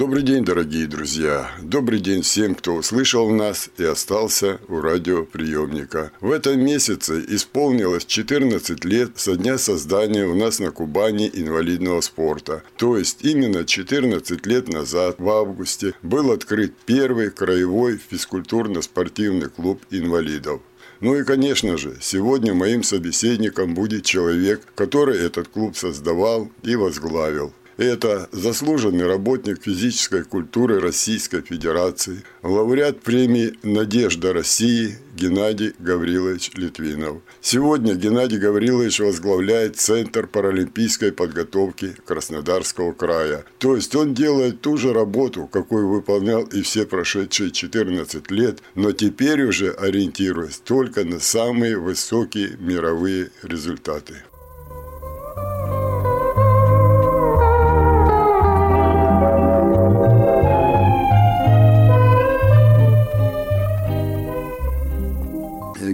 Добрый 0.00 0.22
день, 0.22 0.46
дорогие 0.46 0.86
друзья! 0.86 1.50
Добрый 1.60 2.00
день 2.00 2.22
всем, 2.22 2.54
кто 2.54 2.74
услышал 2.74 3.28
нас 3.28 3.68
и 3.76 3.84
остался 3.84 4.58
у 4.68 4.80
радиоприемника. 4.80 6.10
В 6.22 6.30
этом 6.30 6.58
месяце 6.58 7.22
исполнилось 7.28 8.06
14 8.06 8.82
лет 8.86 9.10
со 9.16 9.36
дня 9.36 9.58
создания 9.58 10.24
у 10.24 10.34
нас 10.34 10.58
на 10.58 10.70
Кубани 10.70 11.30
инвалидного 11.30 12.00
спорта. 12.00 12.62
То 12.78 12.96
есть 12.96 13.18
именно 13.26 13.66
14 13.66 14.46
лет 14.46 14.72
назад, 14.72 15.16
в 15.18 15.28
августе, 15.28 15.92
был 16.00 16.32
открыт 16.32 16.72
первый 16.86 17.30
краевой 17.30 17.98
физкультурно-спортивный 18.10 19.50
клуб 19.50 19.82
инвалидов. 19.90 20.62
Ну 21.00 21.14
и, 21.14 21.24
конечно 21.24 21.76
же, 21.76 21.98
сегодня 22.00 22.54
моим 22.54 22.82
собеседником 22.84 23.74
будет 23.74 24.06
человек, 24.06 24.62
который 24.74 25.18
этот 25.18 25.48
клуб 25.48 25.76
создавал 25.76 26.50
и 26.62 26.74
возглавил. 26.74 27.52
Это 27.80 28.28
заслуженный 28.30 29.06
работник 29.06 29.62
физической 29.62 30.22
культуры 30.22 30.80
Российской 30.80 31.40
Федерации, 31.40 32.24
лауреат 32.42 33.00
премии 33.00 33.54
«Надежда 33.62 34.34
России» 34.34 34.98
Геннадий 35.16 35.72
Гаврилович 35.78 36.50
Литвинов. 36.56 37.22
Сегодня 37.40 37.94
Геннадий 37.94 38.36
Гаврилович 38.36 39.00
возглавляет 39.00 39.76
Центр 39.76 40.26
паралимпийской 40.26 41.10
подготовки 41.10 41.96
Краснодарского 42.04 42.92
края. 42.92 43.46
То 43.56 43.76
есть 43.76 43.96
он 43.96 44.12
делает 44.12 44.60
ту 44.60 44.76
же 44.76 44.92
работу, 44.92 45.46
какую 45.46 45.88
выполнял 45.88 46.42
и 46.42 46.60
все 46.60 46.84
прошедшие 46.84 47.50
14 47.50 48.30
лет, 48.30 48.58
но 48.74 48.92
теперь 48.92 49.42
уже 49.42 49.70
ориентируясь 49.70 50.58
только 50.58 51.06
на 51.06 51.18
самые 51.18 51.78
высокие 51.78 52.58
мировые 52.58 53.30
результаты. 53.42 54.16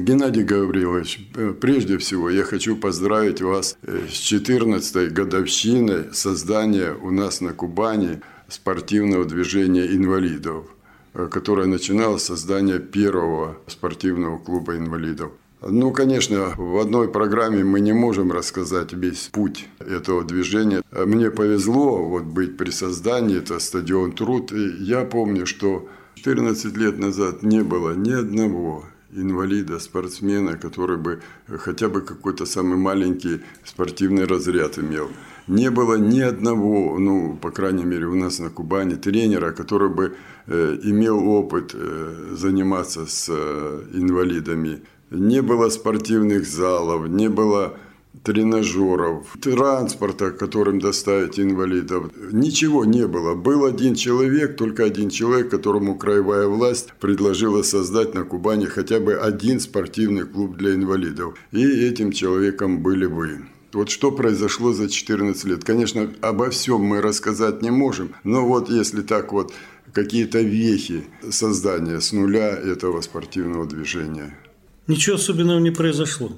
Геннадий 0.07 0.45
Гаврилович, 0.45 1.31
э, 1.35 1.53
прежде 1.61 1.99
всего 1.99 2.31
я 2.31 2.45
хочу 2.45 2.77
поздравить 2.77 3.43
вас 3.43 3.77
э, 3.83 4.07
с 4.09 4.33
14-й 4.33 5.09
годовщиной 5.11 6.15
создания 6.15 6.93
у 6.93 7.11
нас 7.11 7.41
на 7.41 7.53
Кубани 7.53 8.21
спортивного 8.47 9.25
движения 9.25 9.85
инвалидов, 9.85 10.67
э, 11.13 11.27
которое 11.29 11.67
начиналось 11.67 12.23
с 12.23 12.27
создания 12.27 12.79
первого 12.79 13.57
спортивного 13.67 14.39
клуба 14.39 14.77
инвалидов. 14.77 15.33
Ну, 15.61 15.91
конечно, 15.91 16.55
в 16.57 16.79
одной 16.79 17.11
программе 17.11 17.65
мы 17.65 17.81
не 17.81 17.93
можем 17.93 18.31
рассказать 18.31 18.93
весь 18.93 19.29
путь 19.33 19.67
этого 19.81 20.23
движения. 20.23 20.85
Мне 20.93 21.33
повезло 21.33 21.97
вот 21.97 22.23
быть 22.23 22.57
при 22.57 22.71
создании, 22.71 23.39
это 23.39 23.59
стадион 23.59 24.13
Труд. 24.13 24.53
И 24.53 24.85
я 24.85 25.05
помню, 25.05 25.47
что 25.47 25.89
14 26.15 26.77
лет 26.77 26.97
назад 26.97 27.43
не 27.43 27.65
было 27.65 27.93
ни 27.97 28.13
одного 28.13 28.85
инвалида, 29.17 29.79
спортсмена, 29.79 30.57
который 30.57 30.97
бы 30.97 31.21
хотя 31.59 31.89
бы 31.89 32.03
какой-то 32.03 32.47
самый 32.47 32.77
маленький 32.77 33.41
спортивный 33.65 34.25
разряд 34.25 34.79
имел. 34.79 35.09
Не 35.49 35.71
было 35.71 35.95
ни 35.95 36.21
одного, 36.21 36.99
ну, 36.99 37.37
по 37.37 37.51
крайней 37.51 37.85
мере, 37.85 38.07
у 38.07 38.15
нас 38.15 38.41
на 38.41 38.51
Кубани, 38.51 38.97
тренера, 38.97 39.53
который 39.53 39.89
бы 39.89 40.17
э, 40.47 40.79
имел 40.83 41.29
опыт 41.29 41.71
э, 41.75 42.35
заниматься 42.37 43.07
с 43.07 43.29
э, 43.29 43.83
инвалидами. 43.95 44.83
Не 45.11 45.43
было 45.43 45.69
спортивных 45.71 46.47
залов, 46.47 47.09
не 47.09 47.29
было 47.29 47.79
тренажеров, 48.23 49.37
транспорта, 49.41 50.31
которым 50.31 50.79
доставить 50.81 51.39
инвалидов. 51.39 52.11
Ничего 52.33 52.85
не 52.85 53.07
было. 53.07 53.35
Был 53.35 53.65
один 53.65 53.95
человек, 53.95 54.57
только 54.57 54.85
один 54.85 55.11
человек, 55.11 55.51
которому 55.51 55.97
краевая 55.97 56.47
власть 56.47 56.93
предложила 57.01 57.63
создать 57.63 58.15
на 58.15 58.25
Кубани 58.25 58.67
хотя 58.67 59.01
бы 59.01 59.15
один 59.15 59.61
спортивный 59.61 60.25
клуб 60.25 60.57
для 60.57 60.75
инвалидов. 60.75 61.35
И 61.53 61.65
этим 61.65 62.13
человеком 62.13 62.83
были 62.83 63.07
вы. 63.07 63.47
Вот 63.73 63.91
что 63.91 64.11
произошло 64.11 64.73
за 64.73 64.89
14 64.89 65.45
лет. 65.45 65.65
Конечно, 65.65 66.11
обо 66.23 66.51
всем 66.51 66.81
мы 66.81 67.03
рассказать 67.03 67.63
не 67.63 67.71
можем, 67.71 68.15
но 68.25 68.47
вот 68.47 68.71
если 68.71 69.03
так 69.03 69.33
вот 69.33 69.53
какие-то 69.93 70.41
вехи 70.41 71.05
создания 71.31 72.01
с 72.01 72.13
нуля 72.13 72.49
этого 72.49 73.01
спортивного 73.01 73.67
движения. 73.67 74.39
Ничего 74.87 75.17
особенного 75.17 75.59
не 75.59 75.71
произошло. 75.71 76.33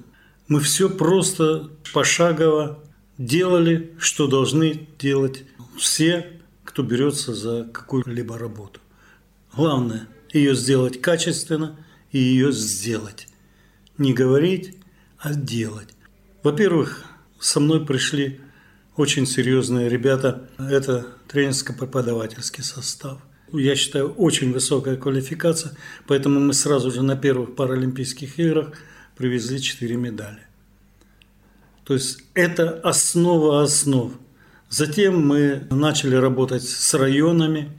Мы 0.49 0.61
все 0.61 0.89
просто 0.89 1.71
пошагово 1.93 2.83
делали, 3.19 3.93
что 3.99 4.27
должны 4.27 4.89
делать 4.99 5.45
все, 5.77 6.41
кто 6.65 6.83
берется 6.83 7.35
за 7.35 7.65
какую-либо 7.65 8.39
работу. 8.39 8.81
Главное– 9.55 10.09
ее 10.33 10.55
сделать 10.55 11.03
качественно 11.03 11.77
и 12.13 12.19
ее 12.19 12.51
сделать. 12.51 13.29
Не 13.99 14.15
говорить, 14.15 14.75
а 15.19 15.35
делать. 15.35 15.89
Во-первых, 16.43 17.05
со 17.39 17.61
мной 17.61 17.85
пришли 17.85 18.41
очень 18.97 19.27
серьезные 19.27 19.91
ребята. 19.91 20.49
Это 20.59 21.09
тренерско-преподавательский 21.29 22.63
состав. 22.63 23.19
Я 23.53 23.77
считаю, 23.77 24.13
очень 24.15 24.53
высокая 24.55 24.97
квалификация, 24.97 25.73
поэтому 26.07 26.41
мы 26.41 26.55
сразу 26.55 26.91
же 26.91 27.03
на 27.03 27.17
первых 27.17 27.55
Паралимпийских 27.55 28.39
играх– 28.39 28.73
привезли 29.19 29.61
4 29.61 29.97
медали. 29.97 30.39
То 31.85 31.95
есть 31.95 32.21
это 32.35 32.81
основа 32.81 33.63
основ. 33.63 34.13
Затем 34.71 35.27
мы 35.27 35.67
начали 35.71 36.15
работать 36.15 36.63
с 36.63 36.95
районами, 36.95 37.73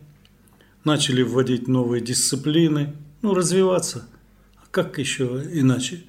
начали 0.84 1.22
вводить 1.22 1.68
новые 1.68 2.02
дисциплины, 2.02 2.94
ну, 3.22 3.34
развиваться. 3.34 4.08
А 4.58 4.66
как 4.72 5.00
еще 5.00 5.44
иначе? 5.52 6.04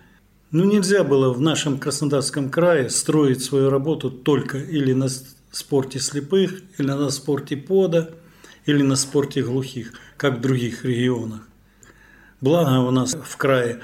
Ну, 0.50 0.64
нельзя 0.64 1.04
было 1.04 1.32
в 1.32 1.40
нашем 1.40 1.78
Краснодарском 1.78 2.50
крае 2.50 2.90
строить 2.90 3.44
свою 3.44 3.70
работу 3.70 4.10
только 4.10 4.58
или 4.58 4.92
на 4.94 5.08
спорте 5.52 6.00
слепых, 6.00 6.60
или 6.78 6.88
на 6.88 7.10
спорте 7.10 7.56
пода, 7.56 8.10
или 8.66 8.82
на 8.82 8.96
спорте 8.96 9.42
глухих, 9.42 9.92
как 10.16 10.38
в 10.38 10.40
других 10.40 10.84
регионах. 10.84 11.46
Благо 12.40 12.78
у 12.80 12.90
нас 12.90 13.14
в 13.14 13.36
крае 13.36 13.80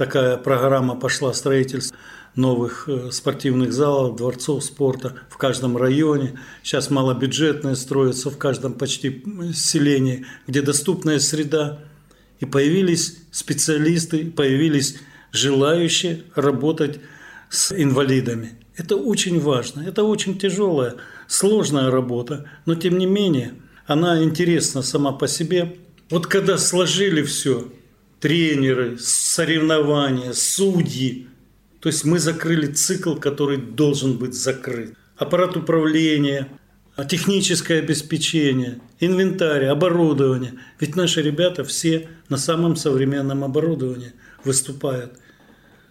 такая 0.00 0.38
программа 0.38 0.96
пошла 0.96 1.34
строительство 1.34 1.94
новых 2.34 2.88
э, 2.88 3.10
спортивных 3.10 3.74
залов, 3.74 4.16
дворцов 4.16 4.64
спорта 4.64 5.16
в 5.28 5.36
каждом 5.36 5.76
районе. 5.76 6.40
Сейчас 6.62 6.88
малобюджетные 6.88 7.76
строятся 7.76 8.30
в 8.30 8.38
каждом 8.38 8.72
почти 8.72 9.22
селении, 9.52 10.24
где 10.46 10.62
доступная 10.62 11.18
среда. 11.18 11.80
И 12.38 12.46
появились 12.46 13.18
специалисты, 13.30 14.30
появились 14.30 14.96
желающие 15.32 16.22
работать 16.34 16.98
с 17.50 17.70
инвалидами. 17.70 18.52
Это 18.78 18.96
очень 18.96 19.38
важно, 19.38 19.82
это 19.82 20.02
очень 20.04 20.38
тяжелая, 20.38 20.94
сложная 21.26 21.90
работа, 21.90 22.46
но 22.64 22.74
тем 22.74 22.96
не 22.96 23.04
менее 23.04 23.52
она 23.86 24.22
интересна 24.22 24.80
сама 24.80 25.12
по 25.12 25.28
себе. 25.28 25.76
Вот 26.08 26.26
когда 26.26 26.56
сложили 26.56 27.22
все, 27.22 27.68
тренеры, 28.20 28.98
соревнования, 28.98 30.32
судьи. 30.32 31.26
То 31.80 31.88
есть 31.88 32.04
мы 32.04 32.18
закрыли 32.18 32.66
цикл, 32.66 33.14
который 33.14 33.56
должен 33.56 34.18
быть 34.18 34.34
закрыт. 34.34 34.94
Аппарат 35.16 35.56
управления, 35.56 36.48
техническое 37.08 37.78
обеспечение, 37.78 38.80
инвентарь, 39.00 39.64
оборудование. 39.64 40.54
Ведь 40.78 40.96
наши 40.96 41.22
ребята 41.22 41.64
все 41.64 42.08
на 42.28 42.36
самом 42.36 42.76
современном 42.76 43.42
оборудовании 43.42 44.12
выступают 44.44 45.12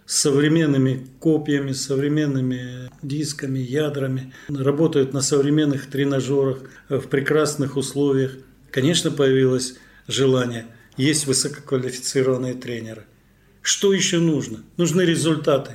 с 0.06 0.20
современными 0.20 1.06
копьями, 1.20 1.72
современными 1.72 2.90
дисками, 3.02 3.58
ядрами, 3.58 4.32
работают 4.48 5.12
на 5.12 5.20
современных 5.20 5.86
тренажерах 5.86 6.58
в 6.88 7.02
прекрасных 7.02 7.76
условиях. 7.76 8.32
Конечно, 8.70 9.10
появилось 9.10 9.74
желание– 10.06 10.66
есть 11.00 11.26
высококвалифицированные 11.26 12.54
тренеры. 12.54 13.06
Что 13.62 13.92
еще 13.92 14.18
нужно? 14.18 14.62
Нужны 14.76 15.02
результаты. 15.02 15.72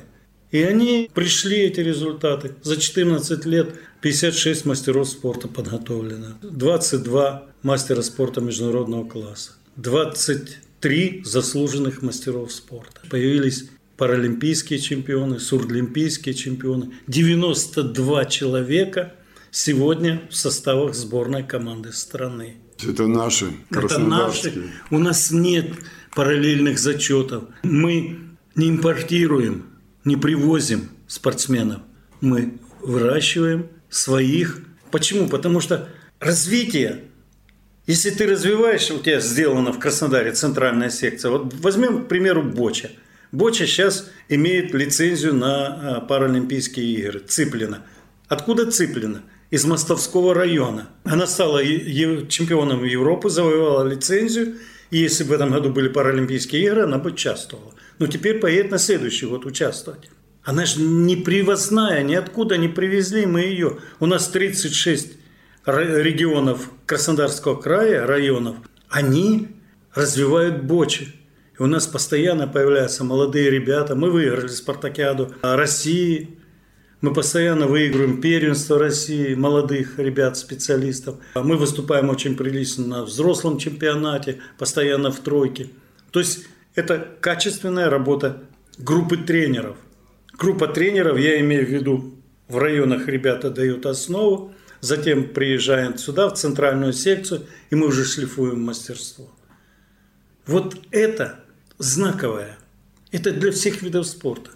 И 0.52 0.62
они 0.62 1.10
пришли, 1.14 1.58
эти 1.58 1.82
результаты. 1.82 2.54
За 2.62 2.78
14 2.78 3.46
лет 3.46 3.76
56 4.02 4.66
мастеров 4.66 5.10
спорта 5.10 5.48
подготовлено, 5.48 6.38
22 6.42 7.48
мастера 7.64 8.02
спорта 8.02 8.42
международного 8.42 9.08
класса, 9.08 9.54
23 9.76 11.24
заслуженных 11.26 12.02
мастеров 12.02 12.54
спорта. 12.54 13.02
Появились 13.10 13.66
паралимпийские 13.98 14.80
чемпионы, 14.80 15.40
сурдлимпийские 15.40 16.36
чемпионы. 16.36 16.92
92 17.08 18.26
человека 18.26 19.14
сегодня 19.52 20.22
в 20.30 20.36
составах 20.36 20.96
сборной 20.96 21.44
команды 21.44 21.92
страны. 21.92 22.58
Это 22.84 23.08
наши, 23.08 23.54
Это 23.72 24.00
наши. 24.00 24.72
У 24.90 25.00
нас 25.00 25.32
нет 25.32 25.72
параллельных 26.14 26.78
зачетов. 26.78 27.46
Мы 27.64 28.20
не 28.56 28.70
импортируем, 28.70 29.66
не 30.04 30.18
привозим 30.18 30.90
спортсменов. 31.08 31.82
Мы 32.22 32.60
выращиваем 32.82 33.68
своих. 33.90 34.62
Почему? 34.92 35.28
Потому 35.28 35.62
что 35.62 35.90
развитие, 36.20 37.06
если 37.88 38.10
ты 38.10 38.26
развиваешь, 38.28 38.90
у 38.92 39.00
тебя 39.00 39.20
сделано 39.20 39.72
в 39.72 39.80
Краснодаре 39.80 40.32
центральная 40.34 40.90
секция. 40.90 41.32
Вот 41.32 41.54
возьмем, 41.56 42.06
к 42.06 42.08
примеру, 42.08 42.44
Боча. 42.44 42.92
Боча 43.32 43.66
сейчас 43.66 44.10
имеет 44.30 44.74
лицензию 44.74 45.34
на 45.34 45.98
а, 45.98 46.02
Паралимпийские 46.02 46.86
игры. 46.86 47.20
Цыплина. 47.20 47.84
Откуда 48.28 48.72
Цыплина? 48.72 49.24
Из 49.56 49.64
Мостовского 49.64 50.34
района. 50.34 50.90
Она 51.06 51.26
стала 51.28 51.64
чемпионом 51.64 52.84
Европы, 52.84 53.30
завоевала 53.30 53.88
лицензию. 53.88 54.56
И 54.92 54.98
если 54.98 55.24
в 55.24 55.32
этом 55.32 55.50
году 55.50 55.70
были 55.70 55.88
Паралимпийские 55.88 56.66
игры, 56.66 56.82
она 56.82 56.98
бы 56.98 57.12
участвовала. 57.12 57.74
Но 57.98 58.08
теперь 58.08 58.40
поедет 58.40 58.72
на 58.72 58.78
следующий 58.78 59.28
год 59.28 59.46
участвовать. 59.46 60.10
Она 60.44 60.66
же 60.66 60.82
не 60.82 61.16
привозная, 61.16 62.04
ниоткуда 62.04 62.58
не 62.58 62.68
привезли 62.68 63.26
мы 63.26 63.44
ее. 63.44 63.78
У 64.02 64.08
нас 64.08 64.28
36 64.28 65.14
регионов 65.66 66.70
Краснодарского 66.86 67.56
края, 67.56 68.06
районов, 68.06 68.58
они 68.90 69.48
развивают 69.94 70.64
бочи. 70.64 71.16
И 71.58 71.64
у 71.64 71.68
нас 71.68 71.88
постоянно 71.88 72.46
появляются 72.46 73.06
молодые 73.06 73.50
ребята. 73.50 73.96
Мы 73.96 74.12
выиграли 74.12 74.48
спартакиаду 74.48 75.34
России. 75.42 76.35
Мы 77.02 77.14
постоянно 77.14 77.68
выигрываем 77.68 78.22
первенство 78.22 78.80
России, 78.80 79.36
молодых 79.36 80.00
ребят, 80.00 80.38
специалистов. 80.38 81.18
Мы 81.36 81.58
выступаем 81.58 82.10
очень 82.10 82.36
прилично 82.36 82.86
на 82.88 83.04
взрослом 83.04 83.58
чемпионате, 83.58 84.40
постоянно 84.58 85.12
в 85.12 85.20
тройке. 85.20 85.70
То 86.12 86.20
есть 86.20 86.46
это 86.74 87.08
качественная 87.20 87.90
работа 87.90 88.44
группы 88.78 89.18
тренеров. 89.18 89.78
Группа 90.38 90.68
тренеров, 90.68 91.18
я 91.20 91.40
имею 91.42 91.66
в 91.66 91.70
виду, 91.70 92.16
в 92.48 92.58
районах 92.58 93.08
ребята 93.08 93.50
дают 93.50 93.86
основу, 93.86 94.54
затем 94.82 95.30
приезжаем 95.30 95.98
сюда, 95.98 96.30
в 96.30 96.36
центральную 96.36 96.94
секцию, 96.94 97.46
и 97.70 97.76
мы 97.76 97.88
уже 97.88 98.06
шлифуем 98.06 98.62
мастерство. 98.62 99.30
Вот 100.46 100.76
это 100.92 101.40
знаковое. 101.78 102.58
Это 103.12 103.32
для 103.32 103.52
всех 103.52 103.82
видов 103.82 104.08
спорта. 104.08 104.52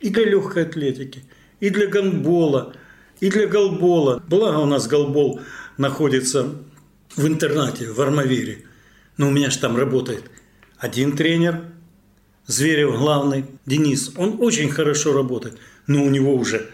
И 0.00 0.10
для 0.10 0.24
легкой 0.24 0.64
атлетики, 0.64 1.24
и 1.60 1.70
для 1.70 1.86
гандбола, 1.86 2.74
и 3.20 3.30
для 3.30 3.46
голбола. 3.46 4.22
Благо 4.28 4.58
у 4.58 4.66
нас 4.66 4.86
голбол 4.86 5.40
находится 5.78 6.54
в 7.16 7.26
интернате, 7.26 7.90
в 7.90 8.00
Армавире. 8.00 8.64
Но 9.16 9.28
у 9.28 9.30
меня 9.30 9.50
же 9.50 9.58
там 9.58 9.76
работает 9.76 10.24
один 10.78 11.16
тренер– 11.16 11.62
Зверев 12.46 12.96
главный, 12.96 13.46
Денис, 13.66 14.12
он 14.16 14.36
очень 14.40 14.70
хорошо 14.70 15.12
работает, 15.12 15.58
но 15.88 16.04
у 16.04 16.08
него 16.08 16.32
уже 16.32 16.70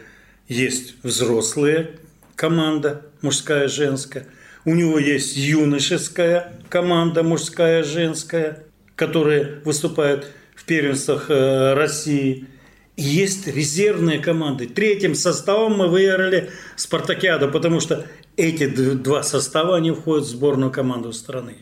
есть 0.46 0.96
взрослая 1.02 1.92
команда, 2.36 3.06
мужская, 3.22 3.68
женская. 3.68 4.26
У 4.66 4.74
него 4.74 4.98
есть 4.98 5.34
юношеская 5.36 6.52
команда, 6.68 7.22
мужская, 7.22 7.82
женская, 7.84 8.64
которые 8.96 9.62
выступают 9.64 10.26
в 10.54 10.66
первенствах 10.66 11.30
э, 11.30 11.72
России. 11.72 12.46
Есть 12.96 13.46
резервные 13.46 14.18
команды. 14.18 14.66
Третьим 14.66 15.14
составом 15.14 15.78
мы 15.78 15.88
выиграли 15.88 16.50
Спартакиаду, 16.76 17.50
потому 17.50 17.80
что 17.80 18.06
эти 18.36 18.66
два 18.66 19.22
состава, 19.22 19.76
они 19.76 19.92
входят 19.92 20.26
в 20.26 20.30
сборную 20.30 20.70
команду 20.70 21.12
страны. 21.12 21.56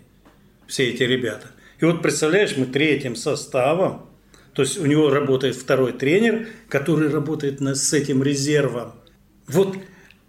Все 0.66 0.88
эти 0.90 1.04
ребята. 1.04 1.48
И 1.80 1.84
вот 1.84 2.02
представляешь, 2.02 2.56
мы 2.56 2.66
третьим 2.66 3.16
составом, 3.16 4.06
то 4.54 4.62
есть 4.62 4.78
у 4.78 4.86
него 4.86 5.10
работает 5.10 5.56
второй 5.56 5.92
тренер, 5.92 6.48
который 6.68 7.08
работает 7.08 7.60
с 7.60 7.92
этим 7.92 8.22
резервом. 8.22 8.92
Вот 9.46 9.76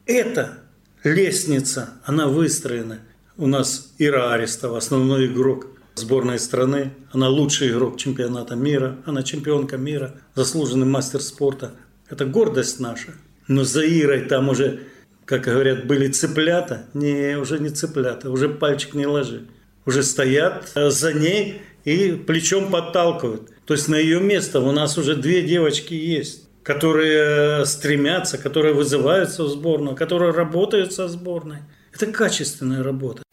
эта 0.06 0.60
лестница, 1.04 1.90
она 2.06 2.28
выстроена. 2.28 3.00
У 3.38 3.48
нас 3.48 3.94
Ира 3.98 4.34
Арестова, 4.34 4.78
основной 4.78 5.28
игрок 5.28 5.68
сборной 5.96 6.40
страны. 6.40 6.94
Она 7.12 7.30
лучший 7.30 7.70
игрок 7.70 7.98
чемпионата 7.98 8.56
мира. 8.56 8.98
Она 9.06 9.24
чемпионка 9.24 9.78
мира, 9.78 10.16
заслуженный 10.36 10.88
мастер 10.88 11.22
спорта. 11.22 11.74
Это 12.10 12.26
гордость 12.26 12.80
наша. 12.80 13.14
Но 13.48 13.64
за 13.64 13.86
Ирой 13.86 14.22
там 14.22 14.50
уже, 14.50 14.82
как 15.26 15.44
говорят, 15.44 15.88
были 15.88 16.08
цыплята. 16.08 16.86
Не, 16.94 17.38
уже 17.38 17.60
не 17.60 17.70
цыплята, 17.70 18.30
уже 18.30 18.50
пальчик 18.50 18.94
не 18.94 19.06
ложи. 19.06 19.48
Уже 19.86 20.04
стоят 20.04 20.72
за 20.76 21.14
ней 21.14 21.62
и 21.86 22.12
плечом 22.12 22.70
подталкивают. 22.70 23.50
То 23.66 23.74
есть 23.74 23.88
на 23.88 23.96
ее 23.96 24.20
место 24.20 24.60
у 24.60 24.72
нас 24.72 24.98
уже 24.98 25.16
две 25.16 25.42
девочки 25.42 25.94
есть, 25.94 26.48
которые 26.64 27.66
стремятся, 27.66 28.38
которые 28.38 28.74
вызываются 28.74 29.44
в 29.44 29.50
сборную, 29.50 29.96
которые 29.96 30.32
работают 30.32 30.94
со 30.94 31.08
сборной. 31.08 31.60
Это 31.94 32.06
качественная 32.08 32.84
работа. 32.84 33.24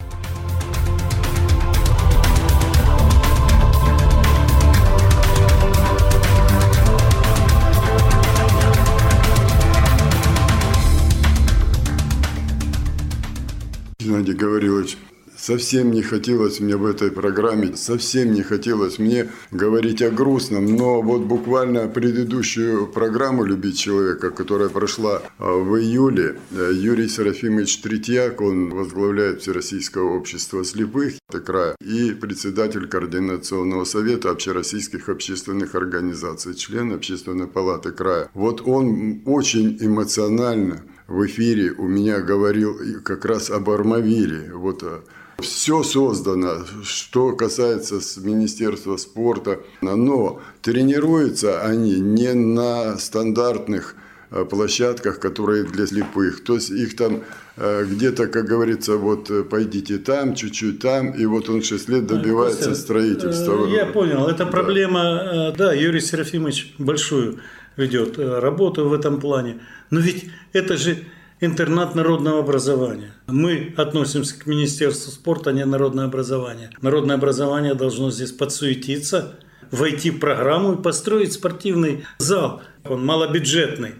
Совсем 15.49 15.89
не 15.89 16.03
хотелось 16.03 16.59
мне 16.59 16.77
в 16.77 16.85
этой 16.85 17.09
программе, 17.09 17.75
совсем 17.75 18.33
не 18.33 18.43
хотелось 18.43 18.99
мне 18.99 19.31
говорить 19.49 19.99
о 20.03 20.11
грустном, 20.11 20.67
но 20.67 21.01
вот 21.01 21.21
буквально 21.21 21.87
предыдущую 21.87 22.85
программу 22.85 23.43
«Любить 23.43 23.79
человека», 23.79 24.29
которая 24.29 24.69
прошла 24.69 25.23
а, 25.39 25.53
в 25.53 25.75
июле, 25.79 26.37
э, 26.51 26.69
Юрий 26.75 27.07
Серафимович 27.07 27.81
Третьяк, 27.81 28.41
он 28.41 28.69
возглавляет 28.69 29.41
Всероссийское 29.41 30.03
общество 30.03 30.63
слепых 30.63 31.15
края 31.43 31.75
и 31.81 32.11
председатель 32.11 32.87
Координационного 32.87 33.85
совета 33.85 34.29
общероссийских 34.29 35.09
общественных 35.09 35.73
организаций, 35.73 36.53
член 36.53 36.93
Общественной 36.93 37.47
палаты 37.47 37.91
края. 37.91 38.29
Вот 38.35 38.61
он 38.63 39.23
очень 39.25 39.79
эмоционально 39.81 40.83
в 41.09 41.25
эфире 41.25 41.71
у 41.71 41.87
меня 41.87 42.21
говорил 42.21 43.01
как 43.03 43.25
раз 43.25 43.49
об 43.49 43.71
Армавире. 43.71 44.51
Вот 44.53 44.83
э, 44.83 44.99
все 45.41 45.83
создано, 45.83 46.65
что 46.83 47.33
касается 47.33 47.99
Министерства 48.21 48.97
спорта, 48.97 49.59
но 49.81 50.41
тренируются 50.61 51.61
они 51.61 51.99
не 51.99 52.33
на 52.33 52.97
стандартных 52.97 53.95
э, 54.31 54.45
площадках, 54.45 55.19
которые 55.19 55.63
для 55.63 55.85
слепых. 55.87 56.43
То 56.43 56.55
есть 56.55 56.69
их 56.71 56.95
там 56.95 57.23
э, 57.57 57.85
где-то, 57.85 58.27
как 58.27 58.45
говорится, 58.45 58.97
вот 58.97 59.29
э, 59.29 59.43
пойдите 59.43 59.97
там, 59.97 60.35
чуть-чуть 60.35 60.79
там, 60.79 61.11
и 61.11 61.25
вот 61.25 61.49
он 61.49 61.63
6 61.63 61.89
лет 61.89 62.07
добивается 62.07 62.75
строительства. 62.75 63.67
Я 63.67 63.85
понял, 63.85 64.27
это 64.27 64.45
проблема, 64.45 65.53
да, 65.57 65.73
Юрий 65.73 66.01
Серафимович 66.01 66.75
большую 66.77 67.39
ведет 67.77 68.17
работу 68.17 68.87
в 68.89 68.93
этом 68.93 69.19
плане. 69.19 69.59
Но 69.89 69.99
ведь 69.99 70.29
это 70.53 70.77
же 70.77 71.05
интернат 71.41 71.95
народного 71.95 72.39
образования. 72.39 73.13
Мы 73.27 73.73
относимся 73.77 74.37
к 74.37 74.45
Министерству 74.45 75.11
спорта, 75.11 75.51
а 75.51 75.53
не 75.53 75.65
народное 75.65 76.05
образование. 76.05 76.69
Народное 76.81 77.15
образование 77.15 77.73
должно 77.73 78.11
здесь 78.11 78.31
подсуетиться, 78.31 79.39
войти 79.71 80.11
в 80.11 80.19
программу 80.19 80.73
и 80.73 80.81
построить 80.81 81.33
спортивный 81.33 82.05
зал. 82.17 82.61
Он 82.83 83.05
малобюджетный. 83.05 83.95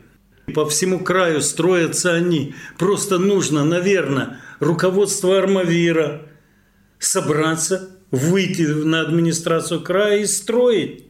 По 0.54 0.68
всему 0.68 1.00
краю 1.00 1.42
строятся 1.42 2.14
они. 2.14 2.56
Просто 2.78 3.20
нужно, 3.20 3.64
наверное, 3.64 4.40
руководство 4.60 5.38
Армавира 5.38 6.24
собраться, 6.98 7.90
выйти 8.12 8.64
на 8.64 9.02
администрацию 9.02 9.82
края 9.82 10.20
и 10.20 10.26
строить. 10.26 11.06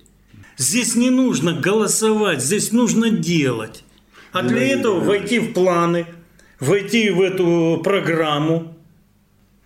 Здесь 0.58 0.96
не 0.96 1.10
нужно 1.10 1.54
голосовать, 1.54 2.44
здесь 2.44 2.74
нужно 2.74 3.10
делать. 3.10 3.86
А 4.34 4.44
для 4.44 4.62
этого 4.62 5.00
войти 5.00 5.40
в 5.40 5.54
планы, 5.54 6.06
войти 6.60 7.10
в 7.10 7.22
эту 7.22 7.82
программу, 7.84 8.78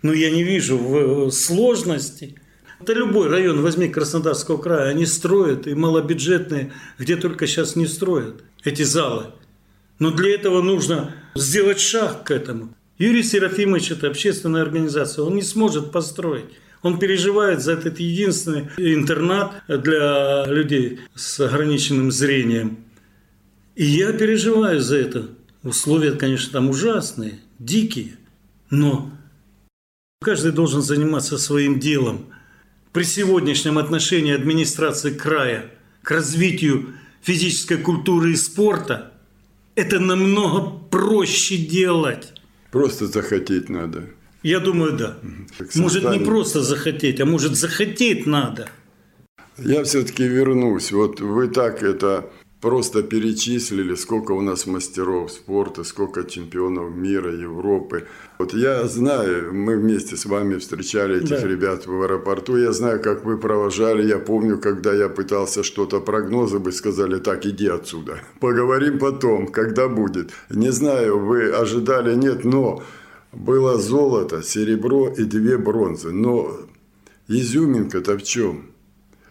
но 0.02 0.12
я 0.12 0.30
не 0.30 0.42
вижу 0.42 0.78
в 0.78 1.30
сложности. 1.30 2.34
Это 2.80 2.92
любой 2.92 3.28
район, 3.28 3.62
возьми 3.62 3.88
Краснодарского 3.88 4.58
края, 4.58 4.90
они 4.90 5.06
строят, 5.06 5.66
и 5.66 5.74
малобюджетные, 5.74 6.72
где 6.98 7.16
только 7.16 7.46
сейчас 7.46 7.76
не 7.76 7.86
строят 7.86 8.42
эти 8.64 8.82
залы. 8.82 9.26
Но 9.98 10.10
для 10.10 10.34
этого 10.34 10.60
нужно 10.60 11.14
сделать 11.34 11.80
шаг 11.80 12.24
к 12.24 12.30
этому. 12.30 12.74
Юрий 12.98 13.22
Серафимович– 13.22 13.90
это 13.92 14.08
общественная 14.08 14.62
организация, 14.62 15.24
он 15.24 15.34
не 15.34 15.42
сможет 15.42 15.92
построить. 15.92 16.46
Он 16.82 16.98
переживает 16.98 17.62
за 17.62 17.72
этот 17.72 17.98
единственный 17.98 18.68
интернат 18.76 19.62
для 19.66 20.44
людей 20.46 21.00
с 21.14 21.40
ограниченным 21.40 22.12
зрением. 22.12 22.84
И 23.74 23.84
я 23.84 24.12
переживаю 24.12 24.80
за 24.80 24.98
это. 24.98 25.28
Условия, 25.64 26.12
конечно, 26.12 26.52
там 26.52 26.68
ужасные, 26.68 27.40
дикие. 27.58 28.18
Но 28.68 29.10
каждый 30.20 30.52
должен 30.52 30.82
заниматься 30.82 31.38
своим 31.38 31.80
делом. 31.80 32.26
При 32.92 33.04
сегодняшнем 33.04 33.78
отношении 33.78 34.34
администрации 34.34 35.12
края 35.12 35.70
к 36.02 36.10
развитию 36.10 36.94
физической 37.22 37.78
культуры 37.78 38.32
и 38.32 38.36
спорта 38.36 39.12
это 39.74 39.98
намного 39.98 40.78
проще 40.90 41.56
делать. 41.56 42.34
Просто 42.70 43.06
захотеть 43.06 43.70
надо. 43.70 44.04
Я 44.42 44.60
думаю, 44.60 44.92
да. 44.92 45.16
Может, 45.74 46.04
не 46.10 46.18
просто 46.18 46.60
захотеть, 46.60 47.20
а 47.20 47.24
может, 47.24 47.56
захотеть 47.56 48.26
надо. 48.26 48.68
Я 49.56 49.82
все-таки 49.84 50.24
вернусь. 50.24 50.92
Вот 50.92 51.20
вы 51.20 51.48
так 51.48 51.82
это 51.82 52.30
просто 52.64 53.02
перечислили, 53.02 53.94
сколько 53.94 54.32
у 54.32 54.40
нас 54.40 54.66
мастеров 54.66 55.30
спорта, 55.30 55.84
сколько 55.84 56.24
чемпионов 56.24 56.94
мира, 56.96 57.30
Европы. 57.30 58.06
Вот 58.38 58.54
я 58.54 58.88
знаю, 58.88 59.52
мы 59.52 59.76
вместе 59.76 60.16
с 60.16 60.24
вами 60.24 60.56
встречали 60.56 61.16
этих 61.18 61.42
да. 61.42 61.46
ребят 61.46 61.86
в 61.86 62.02
аэропорту, 62.02 62.56
я 62.56 62.72
знаю, 62.72 63.02
как 63.02 63.26
вы 63.26 63.36
провожали, 63.36 64.08
я 64.08 64.18
помню, 64.18 64.58
когда 64.58 64.94
я 64.94 65.10
пытался 65.10 65.62
что-то 65.62 66.00
прогнозы, 66.00 66.58
вы 66.58 66.72
сказали, 66.72 67.18
так, 67.18 67.44
иди 67.44 67.68
отсюда, 67.68 68.20
поговорим 68.40 68.98
потом, 68.98 69.48
когда 69.48 69.86
будет. 69.88 70.30
Не 70.48 70.72
знаю, 70.72 71.18
вы 71.18 71.50
ожидали, 71.50 72.14
нет, 72.14 72.44
но 72.44 72.82
было 73.32 73.78
золото, 73.78 74.42
серебро 74.42 75.08
и 75.08 75.24
две 75.24 75.58
бронзы, 75.58 76.12
но 76.12 76.56
изюминка-то 77.28 78.16
в 78.16 78.22
чем? 78.22 78.73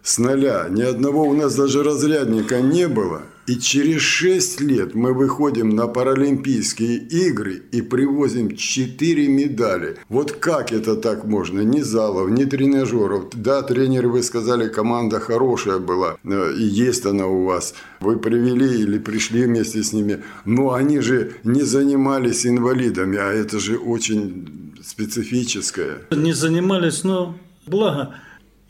С 0.03 0.17
нуля. 0.17 0.67
Ни 0.69 0.83
одного 0.83 1.24
у 1.24 1.33
нас 1.33 1.55
даже 1.55 1.81
разрядника 1.81 2.62
не 2.62 2.88
было. 2.88 3.22
И 3.45 3.57
через 3.57 4.01
6 4.01 4.62
лет 4.62 4.95
мы 4.95 5.13
выходим 5.13 5.69
на 5.69 5.88
Паралимпийские 5.88 6.98
игры 6.98 7.62
и 7.74 7.81
привозим 7.81 8.55
4 8.55 9.27
медали. 9.27 9.98
Вот 10.07 10.31
как 10.31 10.72
это 10.72 10.95
так 10.95 11.25
можно? 11.25 11.60
Ни 11.60 11.81
залов, 11.81 12.29
ни 12.29 12.45
тренажеров. 12.45 13.25
Да, 13.33 13.62
тренеры, 13.62 14.07
вы 14.07 14.24
сказали, 14.24 14.69
команда 14.69 15.19
хорошая 15.19 15.79
была. 15.79 16.17
Э, 16.24 16.53
и 16.57 16.63
есть 16.63 17.05
она 17.05 17.27
у 17.27 17.43
вас. 17.43 17.74
Вы 18.00 18.17
привели 18.17 18.81
или 18.81 18.98
пришли 18.98 19.43
вместе 19.43 19.83
с 19.83 19.91
ними. 19.91 20.24
Но 20.45 20.74
они 20.74 21.00
же 21.01 21.33
не 21.43 21.63
занимались 21.63 22.45
инвалидами, 22.45 23.17
а 23.17 23.29
это 23.33 23.60
же 23.60 23.77
очень 23.77 24.74
специфическое. 24.81 25.98
Не 26.12 26.31
занимались, 26.31 27.03
но 27.03 27.36
благо 27.67 28.15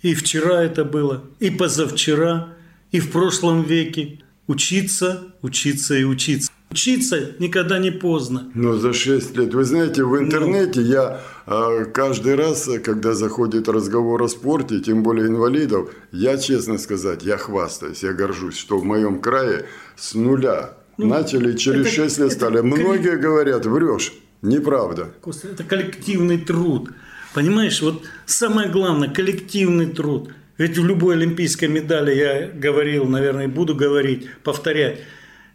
и 0.04 0.14
вчера 0.14 0.62
это 0.62 0.86
было, 0.86 1.24
и 1.40 1.50
позавчера, 1.50 2.54
и 2.92 3.00
в 3.00 3.10
прошлом 3.12 3.64
веке. 3.64 4.20
Учиться, 4.46 5.34
учиться 5.42 5.96
и 5.96 6.04
учиться. 6.04 6.52
Учиться 6.70 7.32
никогда 7.40 7.80
не 7.80 7.92
поздно. 7.92 8.52
Но 8.54 8.76
за 8.76 8.92
6 8.92 9.38
лет. 9.38 9.54
Вы 9.54 9.64
знаете, 9.64 10.04
в 10.04 10.20
интернете 10.20 10.82
ну, 10.82 10.88
я 10.88 11.22
э, 11.48 11.86
каждый 11.94 12.36
раз, 12.36 12.70
когда 12.84 13.14
заходит 13.14 13.70
разговор 13.70 14.22
о 14.22 14.28
спорте, 14.28 14.82
тем 14.82 15.02
более 15.02 15.28
инвалидов, 15.28 15.92
я, 16.12 16.38
честно 16.38 16.78
сказать, 16.78 17.24
я 17.24 17.38
хвастаюсь, 17.38 18.04
я 18.04 18.12
горжусь, 18.12 18.58
что 18.58 18.78
в 18.78 18.84
моем 18.84 19.22
крае 19.22 19.66
с 19.96 20.14
нуля 20.14 20.74
ну, 20.98 21.08
начали, 21.08 21.56
через 21.56 21.88
это, 21.88 21.96
6 21.96 22.20
лет 22.20 22.32
стали. 22.34 22.60
Многие 22.60 23.16
говорят, 23.18 23.66
врешь. 23.66 24.12
Неправда. 24.42 25.14
Это 25.44 25.64
коллективный 25.64 26.38
труд. 26.38 26.90
Понимаешь, 27.34 27.82
вот 27.82 28.04
самое 28.26 28.70
главное– 28.70 29.10
коллективный 29.14 29.88
труд. 29.88 30.30
Ведь 30.58 30.78
в 30.78 30.86
любой 30.86 31.16
олимпийской 31.16 31.66
медали, 31.66 32.16
я 32.16 32.48
говорил, 32.48 33.06
наверное, 33.06 33.48
буду 33.48 33.76
говорить, 33.76 34.30
повторять, 34.44 35.00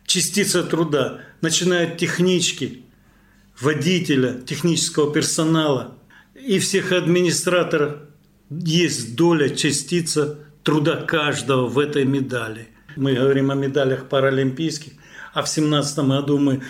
частица 0.05 0.65
труда, 0.65 1.21
начиная 1.41 1.87
от 1.87 1.97
технички, 1.97 2.83
водителя, 3.61 4.41
технического 4.45 5.13
персонала 5.13 5.97
и 6.35 6.59
всех 6.59 6.91
администраторов, 6.93 7.97
есть 8.51 9.15
доля, 9.15 9.49
частица 9.51 10.39
труда 10.65 10.97
каждого 10.97 11.67
в 11.67 11.79
этой 11.79 12.05
медали. 12.05 12.69
Мы 12.97 13.15
говорим 13.15 13.51
о 13.51 13.55
медалях 13.55 14.09
паралимпийских, 14.09 14.93
а 15.33 15.43
в 15.43 15.53
2017 15.53 15.99
году 15.99 16.39
мы 16.39 16.63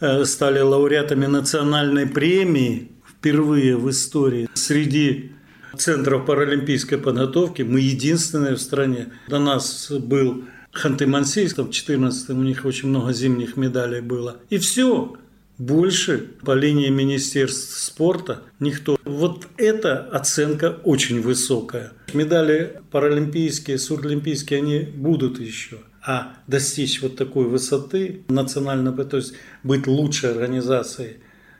э, 0.00 0.24
стали 0.24 0.58
лауреатами 0.58 1.26
национальной 1.26 2.06
премии 2.06 2.95
впервые 3.26 3.76
в 3.76 3.90
истории 3.90 4.48
среди 4.54 5.32
центров 5.76 6.26
паралимпийской 6.26 6.96
подготовки 6.96 7.62
мы 7.62 7.80
единственные 7.80 8.54
в 8.54 8.60
стране. 8.60 9.08
До 9.26 9.40
нас 9.40 9.90
был 9.90 10.44
Ханты-Мансийск, 10.72 11.60
в 11.60 11.72
14 11.72 12.30
у 12.30 12.42
них 12.44 12.64
очень 12.64 12.88
много 12.88 13.12
зимних 13.12 13.56
медалей 13.56 14.00
было. 14.00 14.36
И 14.48 14.58
все. 14.58 15.16
Больше 15.58 16.18
по 16.44 16.52
линии 16.52 16.90
Министерств 16.90 17.78
спорта 17.78 18.42
никто. 18.60 18.96
Вот 19.04 19.48
эта 19.56 20.02
оценка 20.02 20.78
очень 20.84 21.20
высокая. 21.20 21.94
Медали 22.12 22.80
паралимпийские, 22.92 23.78
сурдолимпийские, 23.78 24.58
они 24.58 24.80
будут 24.80 25.40
еще. 25.40 25.78
А 26.06 26.34
достичь 26.46 27.02
вот 27.02 27.16
такой 27.16 27.46
высоты 27.46 28.22
национального, 28.28 29.04
то 29.04 29.16
есть 29.16 29.32
быть 29.64 29.88
лучшей 29.88 30.30
организацией 30.30 31.16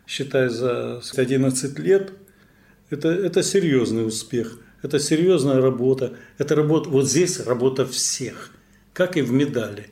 считай, 0.06 0.48
за 0.48 1.02
11 1.14 1.78
лет, 1.78 2.12
это, 2.90 3.08
это 3.08 3.42
серьезный 3.42 4.06
успех, 4.06 4.58
это 4.82 4.98
серьезная 4.98 5.60
работа, 5.60 6.16
это 6.38 6.54
работа, 6.54 6.88
вот 6.88 7.08
здесь 7.08 7.40
работа 7.40 7.84
всех, 7.84 8.50
как 8.92 9.16
и 9.16 9.22
в 9.22 9.32
медали. 9.32 9.88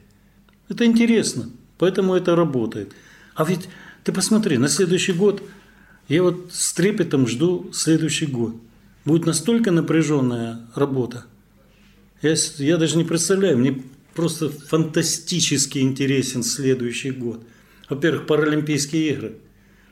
Это 0.69 0.85
интересно, 0.87 1.51
поэтому 1.79 2.15
это 2.15 2.37
работает. 2.37 2.93
А 3.35 3.45
ведь 3.45 3.69
ты 4.05 4.13
посмотри, 4.13 4.57
на 4.59 4.69
следующий 4.69 5.13
год, 5.13 5.43
я 6.09 6.23
вот 6.23 6.51
с 6.53 6.73
трепетом 6.73 7.27
жду 7.27 7.71
следующий 7.73 8.27
год. 8.27 8.55
Будет 9.05 9.27
настолько 9.27 9.71
напряженная 9.71 10.61
работа. 10.75 11.27
Я, 12.23 12.35
я 12.59 12.77
даже 12.77 12.97
не 12.97 13.05
представляю, 13.05 13.59
мне 13.59 13.83
просто 14.15 14.49
фантастически 14.49 15.79
интересен 15.79 16.43
следующий 16.43 17.11
год. 17.11 17.43
Во-первых, 17.91 18.27
Паралимпийские 18.27 19.11
игры– 19.11 19.39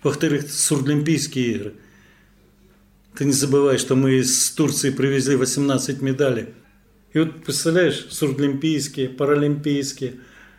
во-вторых, 0.03 0.51
Сурдолимпийские 0.51 1.47
игры. 1.53 1.75
Ты 3.17 3.25
не 3.27 3.33
забывай, 3.33 3.79
что 3.79 3.95
мы 3.95 4.15
из 4.15 4.51
Турции 4.53 4.91
привезли 4.91 5.37
18 5.37 6.01
медалей. 6.01 6.47
И 7.13 7.19
вот 7.19 7.45
представляешь, 7.45 8.07
Сурдолимпийские, 8.11 9.09
Паралимпийские. 9.11 10.15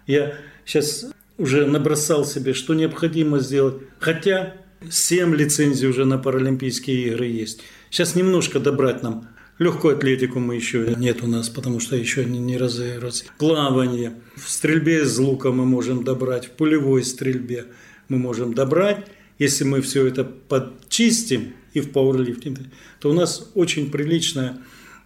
Я 0.05 0.35
сейчас 0.65 1.05
уже 1.37 1.65
набросал 1.65 2.25
себе, 2.25 2.53
что 2.53 2.73
необходимо 2.73 3.39
сделать. 3.39 3.81
Хотя 3.99 4.55
7 4.89 5.35
лицензий 5.35 5.87
уже 5.87 6.05
на 6.05 6.17
Паралимпийские 6.17 7.07
игры 7.07 7.25
есть. 7.25 7.61
Сейчас 7.89 8.15
немножко 8.15 8.59
добрать 8.59 9.01
нам. 9.01 9.29
Легкую 9.59 9.97
атлетику 9.97 10.39
мы 10.39 10.55
еще 10.55 10.95
нет 10.97 11.23
у 11.23 11.27
нас, 11.27 11.49
потому 11.49 11.79
что 11.79 11.95
еще 11.95 12.25
не, 12.25 12.39
не 12.39 12.57
разыгрывается. 12.57 13.25
Плавание. 13.37 14.13
В 14.35 14.49
стрельбе 14.49 15.03
из 15.03 15.17
лука 15.17 15.51
мы 15.51 15.65
можем 15.65 16.03
добрать, 16.03 16.47
в 16.47 16.51
пулевой 16.51 17.03
стрельбе 17.03 17.65
мы 18.09 18.17
можем 18.17 18.53
добрать. 18.53 19.05
Если 19.39 19.63
мы 19.63 19.81
все 19.81 20.05
это 20.05 20.23
подчистим 20.23 21.53
и 21.73 21.81
в 21.81 21.91
пауэрлифтинге, 21.91 22.65
то 22.99 23.09
у 23.09 23.13
нас 23.13 23.51
очень 23.55 23.89
приличная 23.89 24.59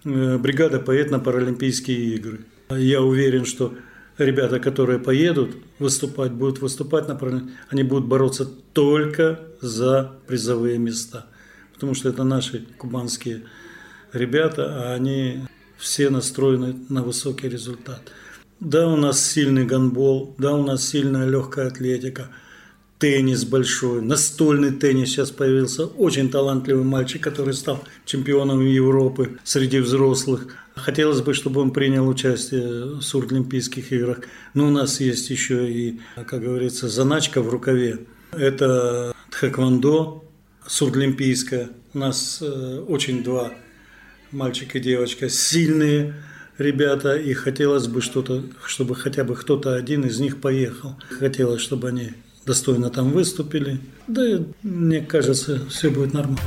э, 0.03 0.37
бригада 0.37 0.79
поедет 0.79 1.11
на 1.11 1.19
Паралимпийские 1.19 2.15
игры. 2.15 2.41
Я 2.69 3.01
уверен, 3.01 3.45
что 3.45 3.73
ребята, 4.17 4.59
которые 4.59 4.99
поедут 4.99 5.55
выступать, 5.79 6.33
будут 6.33 6.59
выступать 6.59 7.07
на 7.07 7.15
Паралимпийские, 7.15 7.59
они 7.69 7.83
будут 7.83 8.05
бороться 8.05 8.45
только 8.73 9.39
за 9.61 10.11
призовые 10.27 10.77
места. 10.77 11.27
Потому 11.73 11.93
что 11.93 12.09
это 12.09 12.23
наши 12.23 12.65
кубанские 12.77 13.43
ребята, 14.11 14.91
а 14.91 14.93
они 14.95 15.43
все 15.77 16.09
настроены 16.09 16.75
на 16.89 17.01
высокий 17.01 17.47
результат. 17.47 18.01
Да, 18.59 18.87
у 18.87 18.97
нас 18.97 19.23
сильный 19.23 19.65
гандбол, 19.65 20.35
да, 20.39 20.53
у 20.53 20.65
нас 20.65 20.85
сильная 20.85 21.29
легкая 21.29 21.67
атлетика– 21.67 22.29
теннис 22.99 23.45
большой, 23.45 24.01
настольный 24.01 24.71
теннис 24.71 25.09
сейчас 25.09 25.31
появился. 25.31 25.85
Очень 25.85 26.29
талантливый 26.29 26.83
мальчик, 26.83 27.21
который 27.21 27.53
стал 27.53 27.83
чемпионом 28.05 28.65
Европы 28.65 29.37
среди 29.43 29.79
взрослых. 29.79 30.47
Хотелось 30.75 31.21
бы, 31.21 31.33
чтобы 31.33 31.61
он 31.61 31.71
принял 31.71 32.07
участие 32.07 32.97
в 32.97 33.01
Сурдолимпийских 33.01 33.91
играх. 33.91 34.21
Но 34.53 34.67
у 34.67 34.71
нас 34.71 34.99
есть 34.99 35.29
еще 35.29 35.71
и, 35.71 35.99
как 36.15 36.41
говорится, 36.41 36.87
заначка 36.87 37.41
в 37.41 37.49
рукаве. 37.49 37.99
Это 38.31 39.13
тхэквондо 39.31 40.23
сурдолимпийское. 40.67 41.69
У 41.93 41.97
нас 41.97 42.39
э, 42.41 42.83
очень 42.87 43.23
два 43.23 43.53
мальчик 44.31 44.75
и 44.75 44.79
девочка 44.79 45.29
сильные 45.29 46.13
ребята, 46.57 47.15
и 47.15 47.33
хотелось 47.33 47.87
бы 47.87 48.01
что-то, 48.01 48.43
чтобы 48.65 48.95
хотя 48.95 49.23
бы 49.23 49.35
кто-то 49.35 49.75
один 49.75 50.05
из 50.05 50.19
них 50.19 50.41
поехал. 50.41 50.95
Хотелось, 51.09 51.61
чтобы 51.61 51.89
они 51.89 52.13
достойно 52.47 52.89
там 52.89 53.11
выступили. 53.11 53.79
Да, 54.07 54.23
мне 54.63 55.01
кажется, 55.01 55.61
все 55.69 55.89
будет 55.89 56.13
нормально. 56.13 56.39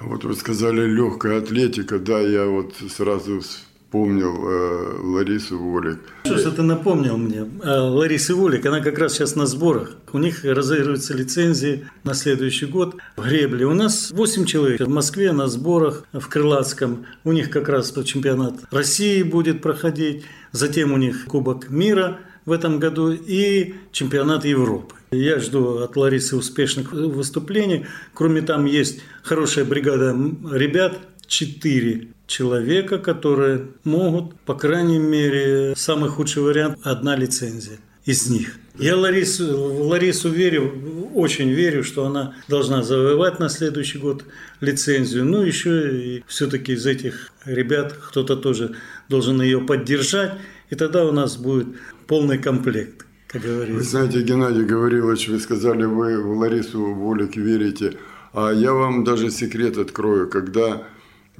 Вот 0.00 0.24
вы 0.24 0.34
сказали 0.34 0.86
легкая 0.86 1.38
атлетика, 1.38 1.98
да, 1.98 2.20
я 2.20 2.44
вот 2.46 2.74
сразу 2.90 3.40
вспомнил 3.88 4.36
э, 4.46 5.00
Ларису 5.02 5.58
Волик. 5.58 5.98
Что 6.24 6.36
ж 6.36 6.50
ты 6.52 6.60
напомнил 6.60 7.16
мне? 7.16 7.46
Э, 7.62 7.78
Лариса 7.78 8.34
Волик, 8.34 8.66
она 8.66 8.80
как 8.80 8.98
раз 8.98 9.14
сейчас 9.14 9.34
на 9.34 9.46
сборах. 9.46 9.96
У 10.12 10.18
них 10.18 10.44
разыгрываются 10.44 11.14
лицензии 11.14 11.86
на 12.04 12.12
следующий 12.12 12.66
год 12.66 12.96
в 13.16 13.26
гребле. 13.26 13.64
У 13.64 13.72
нас 13.72 14.10
8 14.10 14.44
человек 14.44 14.80
в 14.80 14.90
Москве 14.90 15.32
на 15.32 15.46
сборах 15.46 16.04
в 16.12 16.28
Крылатском. 16.28 17.06
У 17.24 17.32
них 17.32 17.48
как 17.48 17.70
раз 17.70 17.94
чемпионат 18.04 18.56
России 18.70 19.22
будет 19.22 19.62
проходить. 19.62 20.24
Затем 20.52 20.92
у 20.92 20.98
них 20.98 21.24
Кубок 21.24 21.70
мира 21.70 22.18
в 22.44 22.52
этом 22.52 22.78
году 22.78 23.12
и 23.12 23.74
чемпионат 23.92 24.44
Европы. 24.44 24.96
Я 25.12 25.40
жду 25.40 25.78
от 25.78 25.96
Ларисы 25.96 26.36
успешных 26.36 26.92
выступлений. 26.92 27.86
Кроме 28.12 28.42
там 28.42 28.66
есть 28.66 29.00
хорошая 29.22 29.64
бригада 29.64 30.14
ребят, 30.52 30.98
четыре 31.26 32.08
человека, 32.28 32.98
которые 32.98 33.66
могут, 33.82 34.38
по 34.42 34.54
крайней 34.54 35.00
мере, 35.00 35.74
самый 35.76 36.10
худший 36.10 36.42
вариант– 36.42 36.78
одна 36.84 37.16
лицензия 37.16 37.78
из 38.04 38.30
них. 38.30 38.56
Я 38.78 38.96
Ларису, 38.96 39.44
Ларису 39.88 40.28
верю, 40.28 41.10
очень 41.14 41.50
верю, 41.50 41.82
что 41.82 42.06
она 42.06 42.34
должна 42.48 42.82
завоевать 42.82 43.40
на 43.40 43.48
следующий 43.48 43.98
год 43.98 44.24
лицензию. 44.60 45.24
Ну, 45.24 45.42
еще 45.42 45.72
и 46.00 46.24
все-таки 46.28 46.74
из 46.74 46.86
этих 46.86 47.32
ребят 47.44 47.92
кто-то 47.92 48.36
тоже 48.36 48.76
должен 49.08 49.42
ее 49.42 49.60
поддержать. 49.60 50.34
И 50.70 50.74
тогда 50.74 51.04
у 51.06 51.12
нас 51.12 51.36
будет 51.36 51.66
полный 52.06 52.38
комплект, 52.38 53.04
как 53.26 53.42
говорится. 53.42 53.74
Вы 53.74 53.82
знаете, 53.82 54.22
Геннадий 54.22 54.64
Гаврилович, 54.64 55.28
вы 55.28 55.40
сказали, 55.40 55.84
вы 55.84 56.22
в 56.22 56.38
Ларису 56.38 56.94
Волик 56.94 57.36
верите. 57.36 57.98
А 58.32 58.52
я 58.52 58.72
вам 58.72 59.02
даже 59.02 59.30
секрет 59.30 59.76
открою. 59.76 60.28
Когда 60.28 60.82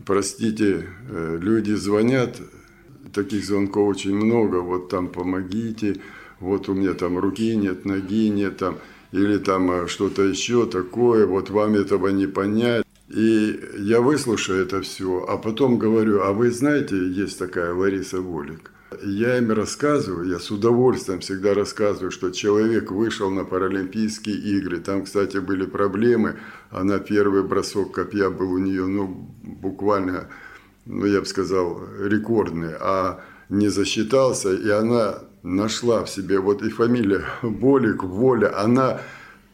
простите, 0.05 0.87
э, 1.09 1.38
люди 1.40 1.73
звонят, 1.73 2.40
таких 3.12 3.45
звонков 3.45 3.88
очень 3.88 4.14
много, 4.14 4.57
вот 4.57 4.88
там 4.88 5.09
помогите, 5.09 5.97
вот 6.40 6.69
у 6.69 6.75
меня 6.75 6.95
там 6.95 7.19
руки 7.19 7.57
нет, 7.57 7.85
ноги 7.85 8.28
нет, 8.28 8.59
там, 8.59 8.78
или 9.12 9.38
там 9.38 9.71
э, 9.71 9.87
что-то 9.88 10.23
еще 10.23 10.67
такое, 10.67 11.26
вот 11.26 11.50
вам 11.50 11.75
этого 11.75 12.09
не 12.09 12.26
понять. 12.26 12.85
И 13.09 13.59
я 13.78 14.00
выслушаю 14.02 14.62
это 14.62 14.83
все, 14.83 15.25
а 15.26 15.38
потом 15.38 15.78
говорю, 15.78 16.23
а 16.23 16.33
вы 16.33 16.50
знаете, 16.50 16.97
есть 16.97 17.38
такая 17.38 17.73
Лариса 17.73 18.21
Волик. 18.21 18.71
Я 19.02 19.37
им 19.37 19.52
рассказываю, 19.52 20.28
я 20.28 20.38
с 20.38 20.50
удовольствием 20.50 21.21
всегда 21.21 21.52
рассказываю, 21.52 22.11
что 22.11 22.30
человек 22.30 22.90
вышел 22.90 23.30
на 23.30 23.45
Паралимпийские 23.45 24.37
игры. 24.37 24.80
Там, 24.80 25.04
кстати, 25.04 25.37
были 25.38 25.66
проблемы. 25.66 26.37
Она 26.71 26.99
первый 26.99 27.42
бросок 27.42 27.92
копья 27.92 28.30
был 28.30 28.50
у 28.50 28.59
нее, 28.59 28.87
ну, 28.87 29.28
буквально, 29.42 30.28
ну, 30.87 31.04
я 31.04 31.21
бы 31.21 31.26
сказал, 31.26 31.83
рекордный. 32.00 32.73
А 32.80 33.21
не 33.50 33.68
засчитался, 33.68 34.54
и 34.54 34.71
она 34.71 35.18
нашла 35.42 36.04
в 36.04 36.09
себе, 36.09 36.38
вот 36.38 36.62
и 36.62 36.71
фамилия 36.71 37.25
Болик, 37.42 38.02
Воля, 38.02 38.59
она 38.59 39.02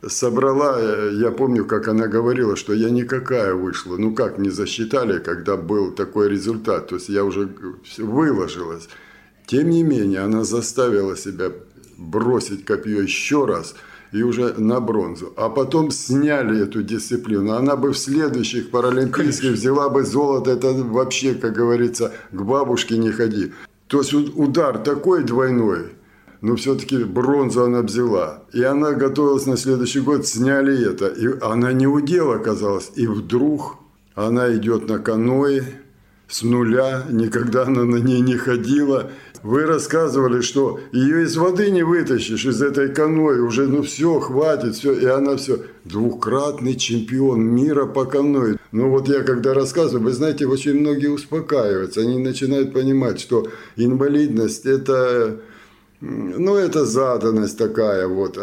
собрала, 0.06 1.10
я 1.10 1.32
помню, 1.32 1.64
как 1.64 1.88
она 1.88 2.06
говорила, 2.06 2.54
что 2.54 2.72
я 2.72 2.88
никакая 2.88 3.54
вышла. 3.54 3.96
Ну 3.96 4.14
как, 4.14 4.38
не 4.38 4.50
засчитали, 4.50 5.18
когда 5.18 5.56
был 5.56 5.90
такой 5.90 6.28
результат. 6.28 6.88
То 6.88 6.96
есть 6.96 7.08
я 7.08 7.24
уже 7.24 7.48
выложилась. 7.98 8.88
Тем 9.46 9.70
не 9.70 9.83
менее, 9.83 10.20
она 10.20 10.44
заставила 10.44 11.16
себя 11.16 11.52
бросить 11.96 12.64
копье 12.64 13.02
еще 13.02 13.44
раз 13.44 13.74
и 14.12 14.22
уже 14.22 14.54
на 14.54 14.80
бронзу. 14.80 15.33
А 15.37 15.48
потом 15.48 15.90
сняли 15.90 16.62
эту 16.62 16.83
дисциплину. 16.83 17.52
Она 17.52 17.76
бы 17.76 17.92
в 17.92 17.98
следующих 17.98 18.70
паралимпийских 18.70 19.52
взяла 19.52 19.88
бы 19.88 20.04
золото. 20.04 20.52
Это 20.52 20.72
вообще, 20.72 21.35
как 21.35 21.52
говорится, 21.52 22.12
к 22.33 22.42
бабушке 22.42 22.96
не 22.96 23.11
ходи. 23.11 23.52
То 23.88 24.00
есть 24.00 24.14
удар 24.14 24.78
такой 24.78 25.24
двойной, 25.24 25.92
но 26.40 26.57
все-таки 26.57 27.04
бронзу 27.04 27.64
она 27.64 27.83
взяла. 27.83 28.44
И 28.52 28.62
она 28.62 28.92
готовилась 28.92 29.46
на 29.46 29.57
следующий 29.57 30.00
год, 30.00 30.26
сняли 30.26 30.90
это. 30.90 31.09
И 31.09 31.26
она 31.40 31.72
не 31.72 31.87
удел 31.87 32.30
оказалась. 32.30 32.92
И 32.94 33.07
вдруг 33.07 33.78
она 34.14 34.54
идет 34.54 34.88
на 34.88 34.98
каное 34.98 35.64
с 36.28 36.42
нуля, 36.42 37.04
никогда 37.11 37.64
она 37.64 37.85
на 37.85 37.96
ней 37.96 38.20
не 38.20 38.37
ходила. 38.37 39.11
Вы 39.44 39.66
рассказывали, 39.66 40.40
что 40.40 40.80
ее 40.90 41.24
из 41.24 41.37
воды 41.37 41.70
не 41.70 41.83
вытащишь, 41.83 42.46
из 42.46 42.62
этой 42.62 42.88
каноэ, 42.88 43.40
уже 43.40 43.66
ну 43.66 43.83
все, 43.83 44.18
хватит, 44.18 44.74
все, 44.74 44.94
и 44.94 45.04
она 45.04 45.37
все. 45.37 45.59
Двукратный 45.85 46.76
чемпион 46.76 47.42
мира 47.42 47.85
по 47.85 48.07
каноэ. 48.07 48.57
Ну 48.72 48.88
вот 48.88 49.07
я 49.11 49.22
когда 49.22 49.52
рассказываю, 49.52 50.04
вы 50.04 50.12
знаете, 50.12 50.46
очень 50.46 50.80
многие 50.80 51.09
успокаиваются, 51.09 52.00
они 52.00 52.18
начинают 52.18 52.72
понимать, 52.72 53.20
что 53.20 53.46
инвалидность 53.76 54.64
это, 54.64 55.37
ну 56.00 56.54
это 56.54 56.87
заданность 56.87 57.59
такая 57.59 58.09
вот, 58.09 58.38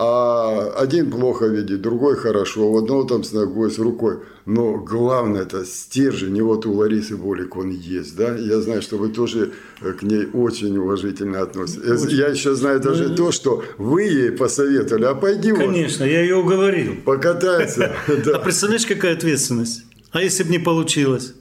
а 0.00 0.74
один 0.76 1.10
плохо 1.10 1.46
видит, 1.46 1.80
другой 1.82 2.14
хорошо, 2.14 2.70
у 2.70 2.78
одного 2.78 3.02
там 3.02 3.24
с 3.24 3.32
ногой, 3.32 3.68
с 3.68 3.80
рукой. 3.80 4.18
Но 4.46 4.76
главное 4.76 5.42
это 5.42 5.64
стержень, 5.64 6.36
и 6.36 6.40
вот 6.40 6.66
у 6.66 6.72
Ларисы 6.72 7.16
Болик 7.16 7.56
он 7.56 7.70
есть, 7.70 8.14
да? 8.14 8.36
Я 8.36 8.60
знаю, 8.60 8.80
что 8.80 8.96
вы 8.96 9.08
тоже 9.08 9.54
э, 9.80 9.92
к 9.94 10.04
ней 10.04 10.26
очень 10.32 10.78
уважительно 10.78 11.42
относитесь. 11.42 12.04
Очень. 12.04 12.16
Я 12.16 12.28
еще 12.28 12.54
знаю 12.54 12.78
даже 12.78 13.08
ну, 13.08 13.16
то, 13.16 13.32
что 13.32 13.64
вы 13.76 14.04
ей 14.04 14.30
посоветовали, 14.30 15.04
а 15.04 15.16
пойди 15.16 15.50
Конечно, 15.52 16.04
вот, 16.04 16.12
я 16.12 16.22
ее 16.22 16.36
уговорил. 16.36 16.94
Покатайся. 17.04 17.92
А 18.08 18.38
представляешь, 18.38 18.86
какая 18.86 19.14
ответственность? 19.14 19.82
А 20.12 20.22
если 20.22 20.44
бы 20.44 20.50
не 20.50 20.60
получилось? 20.60 21.34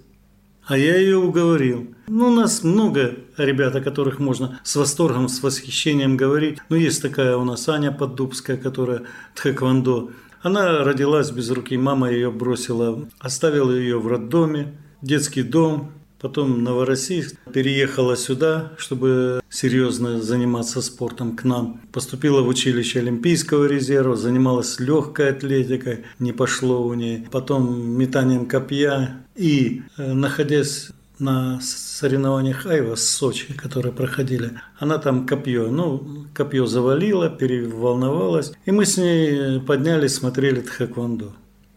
А 0.66 0.80
я 0.80 0.98
ее 0.98 1.18
уговорил. 1.18 1.94
Ну, 2.10 2.28
у 2.28 2.32
нас 2.32 2.64
много 2.64 3.16
ребят, 3.36 3.76
о 3.76 3.82
которых 3.82 4.20
можно 4.20 4.60
с 4.64 4.78
восторгом, 4.78 5.28
с 5.28 5.44
восхищением 5.44 6.16
говорить. 6.16 6.60
Но 6.70 6.78
есть 6.78 7.02
такая 7.02 7.36
у 7.36 7.44
нас 7.44 7.68
Аня 7.68 7.92
Поддубская, 7.92 8.56
которая 8.56 9.04
тхэквондо. 9.36 10.12
Она 10.42 10.86
родилась 10.86 11.32
без 11.32 11.50
руки, 11.52 11.78
мама 11.78 12.10
ее 12.10 12.32
бросила, 12.32 13.06
оставила 13.20 13.72
ее 13.72 14.00
в 14.00 14.08
роддоме, 14.08 14.74
детский 15.02 15.44
дом, 15.44 15.92
Потом 16.20 16.64
Новороссийск 16.64 17.36
переехала 17.54 18.18
сюда, 18.18 18.72
чтобы 18.78 19.42
серьезно 19.50 20.20
заниматься 20.20 20.82
спортом 20.82 21.36
к 21.36 21.44
нам. 21.44 21.80
Поступила 21.94 22.42
в 22.42 22.48
училище 22.48 23.00
Олимпийского 23.00 23.66
резерва, 23.66 24.16
занималась 24.16 24.80
легкой 24.80 25.30
атлетикой, 25.30 26.06
не 26.18 26.32
пошло 26.32 26.84
у 26.84 26.94
ней. 26.96 27.28
Потом 27.32 27.92
метанием 27.92 28.48
копья. 28.48 29.24
И, 29.36 29.84
э, 29.98 30.14
находясь 30.14 30.90
на 31.20 31.60
соревнованиях 31.62 32.66
Айва 32.66 32.96
в 32.96 33.00
Сочи, 33.00 33.54
которые 33.54 33.92
проходили. 33.92 34.52
Она 34.78 34.98
там 34.98 35.26
копье, 35.26 35.70
ну, 35.70 36.26
копье 36.34 36.66
завалила, 36.66 37.30
переволновалась. 37.30 38.52
И 38.66 38.72
мы 38.72 38.86
с 38.86 38.98
ней 38.98 39.60
поднялись, 39.60 40.16
смотрели 40.16 40.62
тхэквондо. 40.62 41.34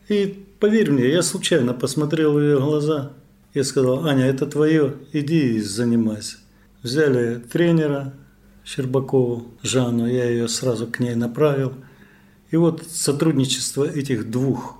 И 0.08 0.44
поверь 0.58 0.90
мне, 0.90 1.08
я 1.08 1.22
случайно 1.22 1.72
посмотрел 1.72 2.34
в 2.34 2.40
ее 2.40 2.58
глаза. 2.58 3.12
Я 3.54 3.64
сказал, 3.64 4.06
Аня, 4.06 4.26
это 4.26 4.46
твое, 4.46 4.94
иди 5.12 5.56
и 5.56 5.60
занимайся. 5.60 6.36
Взяли 6.82 7.36
тренера 7.36 8.14
Щербакову, 8.64 9.48
Жанну, 9.62 10.06
я 10.06 10.28
ее 10.28 10.48
сразу 10.48 10.86
к 10.86 11.00
ней 11.00 11.14
направил. 11.14 11.72
И 12.50 12.56
вот 12.56 12.84
сотрудничество 12.88 13.84
этих 13.84 14.30
двух 14.30 14.78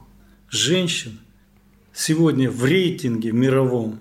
женщин 0.48 1.18
сегодня 1.92 2.50
в 2.50 2.64
рейтинге 2.64 3.32
мировом, 3.32 4.00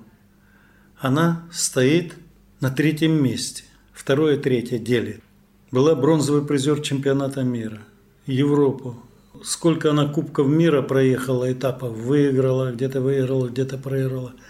она 0.99 1.47
стоит 1.51 2.13
на 2.59 2.69
третьем 2.69 3.23
месте. 3.23 3.63
Второе, 3.93 4.37
третье 4.37 4.77
делит. 4.77 5.21
Была 5.71 5.95
бронзовый 5.95 6.45
призер 6.45 6.81
чемпионата 6.81 7.43
мира. 7.43 7.79
Европу. 8.25 8.97
Сколько 9.43 9.91
она 9.91 10.07
кубков 10.07 10.47
мира 10.47 10.81
проехала, 10.81 11.51
этапов 11.51 11.95
выиграла, 11.95 12.71
где-то 12.71 13.01
выиграла, 13.01 13.47
где-то 13.47 13.77
проиграла– 13.77 14.33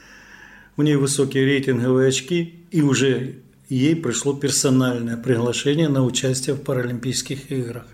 у 0.79 0.81
нее 0.81 0.97
высокие 0.97 1.43
рейтинговые 1.43 2.07
очки, 2.07 2.53
и 2.71 2.81
уже 2.81 3.39
ей 3.67 3.97
пришло 3.97 4.33
персональное 4.33 5.17
приглашение 5.17 5.89
на 5.89 6.05
участие 6.05 6.55
в 6.55 6.62
Паралимпийских 6.62 7.51
играх. 7.51 7.85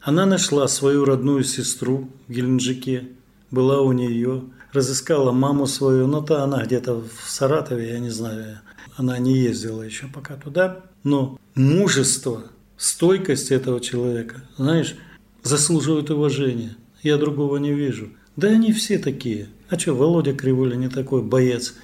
Она 0.00 0.24
нашла 0.24 0.68
свою 0.68 1.04
родную 1.04 1.42
сестру 1.42 2.08
в 2.28 2.32
Геленджике, 2.32 3.08
была 3.50 3.80
у 3.80 3.90
нее, 3.90 4.44
разыскала 4.72 5.32
маму 5.32 5.66
свою, 5.66 6.06
но 6.06 6.20
то 6.20 6.42
она 6.42 6.64
где-то 6.64 7.00
в 7.00 7.28
Саратове, 7.28 7.90
я 7.90 7.98
не 7.98 8.10
знаю. 8.10 8.60
Она 8.96 9.18
не 9.18 9.36
ездила 9.36 9.82
еще 9.82 10.06
пока 10.06 10.34
туда. 10.34 10.80
Но 11.04 11.38
мужество, 11.54 12.44
стойкость 12.76 13.50
этого 13.50 13.80
человека, 13.80 14.42
знаешь, 14.56 14.96
заслуживает 15.42 16.10
уважения. 16.10 16.76
Я 17.02 17.16
другого 17.16 17.56
не 17.56 17.72
вижу. 17.72 18.10
Да 18.36 18.48
они 18.48 18.72
все 18.72 18.98
такие. 18.98 19.48
А 19.68 19.78
что, 19.78 19.94
Володя 19.94 20.32
Кривуля 20.32 20.76
не 20.76 20.88
такой 20.88 21.22
боец? 21.22 21.74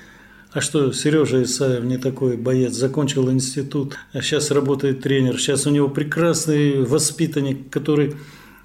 А 0.52 0.60
что, 0.62 0.92
Сережа 0.92 1.42
Исаев 1.42 1.84
не 1.84 1.98
такой 1.98 2.38
боец, 2.38 2.72
закончил 2.72 3.30
институт, 3.30 3.96
а 4.12 4.22
сейчас 4.22 4.50
работает 4.50 5.02
тренер, 5.02 5.38
сейчас 5.38 5.66
у 5.66 5.70
него 5.70 5.90
прекрасный 5.90 6.84
воспитанник, 6.84 7.68
который 7.68 8.16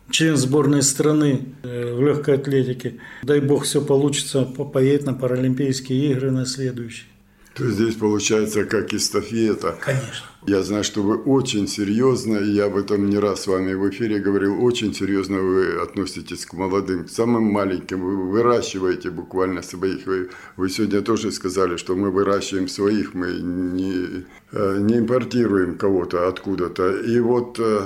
член 0.09 0.37
сборной 0.37 0.81
страны 0.81 1.45
э, 1.63 1.93
в 1.93 2.01
легкой 2.01 2.35
атлетике. 2.35 2.99
Дай 3.23 3.39
бог 3.39 3.63
все 3.63 3.81
получится, 3.81 4.43
поедет 4.43 5.05
на 5.05 5.13
Паралимпийские 5.13 6.11
игры 6.11 6.31
на 6.31 6.45
следующие. 6.45 7.07
То 7.55 7.65
есть 7.65 7.75
здесь 7.75 7.95
получается 7.95 8.65
как 8.65 8.93
эстафета. 8.93 9.77
Конечно. 9.79 10.25
Я 10.47 10.63
знаю, 10.63 10.83
что 10.83 11.03
вы 11.03 11.17
очень 11.17 11.67
серьезно, 11.67 12.37
и 12.37 12.49
я 12.49 12.65
об 12.65 12.75
этом 12.75 13.07
не 13.07 13.17
раз 13.19 13.43
с 13.43 13.47
вами 13.47 13.73
в 13.73 13.89
эфире 13.91 14.19
говорил, 14.19 14.63
очень 14.63 14.93
серьезно 14.93 15.37
вы 15.37 15.81
относитесь 15.81 16.45
к 16.45 16.53
молодым, 16.53 17.05
к 17.05 17.09
самым 17.09 17.43
маленьким, 17.43 18.01
вы 18.01 18.31
выращиваете 18.31 19.11
буквально 19.11 19.61
своих. 19.61 20.05
Вы, 20.07 20.29
вы 20.57 20.69
сегодня 20.69 21.01
тоже 21.01 21.31
сказали, 21.31 21.77
что 21.77 21.95
мы 21.95 22.09
выращиваем 22.09 22.67
своих, 22.67 23.13
мы 23.13 23.33
не, 23.33 24.25
э, 24.51 24.77
не 24.79 24.97
импортируем 24.97 25.77
кого-то 25.77 26.27
откуда-то. 26.27 26.91
И 26.91 27.19
вот 27.19 27.59
э, 27.59 27.81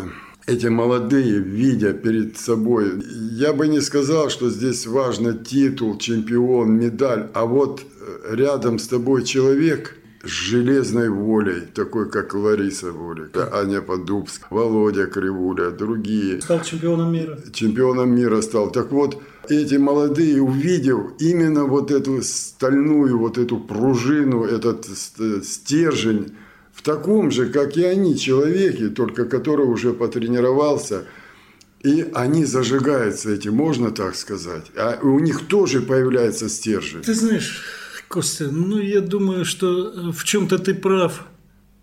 эти 0.47 0.67
молодые, 0.67 1.39
видя 1.39 1.93
перед 1.93 2.37
собой, 2.37 3.03
я 3.31 3.53
бы 3.53 3.67
не 3.67 3.81
сказал, 3.81 4.29
что 4.29 4.49
здесь 4.49 4.87
важно 4.87 5.33
титул, 5.33 5.97
чемпион, 5.97 6.71
медаль, 6.71 7.29
а 7.33 7.45
вот 7.45 7.81
рядом 8.31 8.79
с 8.79 8.87
тобой 8.87 9.23
человек 9.25 9.97
с 10.23 10.29
железной 10.29 11.09
волей, 11.09 11.63
такой 11.73 12.09
как 12.09 12.33
Лариса 12.33 12.91
Волик, 12.91 13.37
Аня 13.53 13.81
Подубск, 13.81 14.47
Володя 14.49 15.05
Кривуля, 15.07 15.69
другие. 15.69 16.41
Стал 16.41 16.61
чемпионом 16.61 17.11
мира. 17.11 17.37
Чемпионом 17.53 18.15
мира 18.15 18.41
стал. 18.41 18.71
Так 18.71 18.91
вот, 18.91 19.21
эти 19.49 19.75
молодые, 19.75 20.41
увидев 20.41 21.11
именно 21.19 21.65
вот 21.65 21.91
эту 21.91 22.21
стальную, 22.23 23.17
вот 23.17 23.37
эту 23.37 23.59
пружину, 23.59 24.43
этот 24.43 24.85
стержень, 25.43 26.33
в 26.77 26.83
таком 26.83 27.31
же, 27.31 27.47
как 27.47 27.75
и 27.75 27.83
они, 27.83 28.15
человеке, 28.17 28.89
только 28.89 29.25
который 29.25 29.65
уже 29.65 29.93
потренировался, 29.93 31.05
и 31.83 32.05
они 32.13 32.45
зажигаются 32.45 33.31
этим, 33.31 33.55
можно 33.55 33.89
так 33.89 34.15
сказать. 34.15 34.65
А 34.75 34.99
у 35.01 35.19
них 35.19 35.47
тоже 35.47 35.81
появляется 35.81 36.49
стержень. 36.49 37.01
Ты 37.01 37.15
знаешь, 37.15 37.63
Костя, 38.07 38.49
ну 38.51 38.79
я 38.79 39.01
думаю, 39.01 39.43
что 39.43 39.89
э, 39.89 40.11
в 40.11 40.23
чем-то 40.23 40.59
ты 40.59 40.75
прав, 40.75 41.25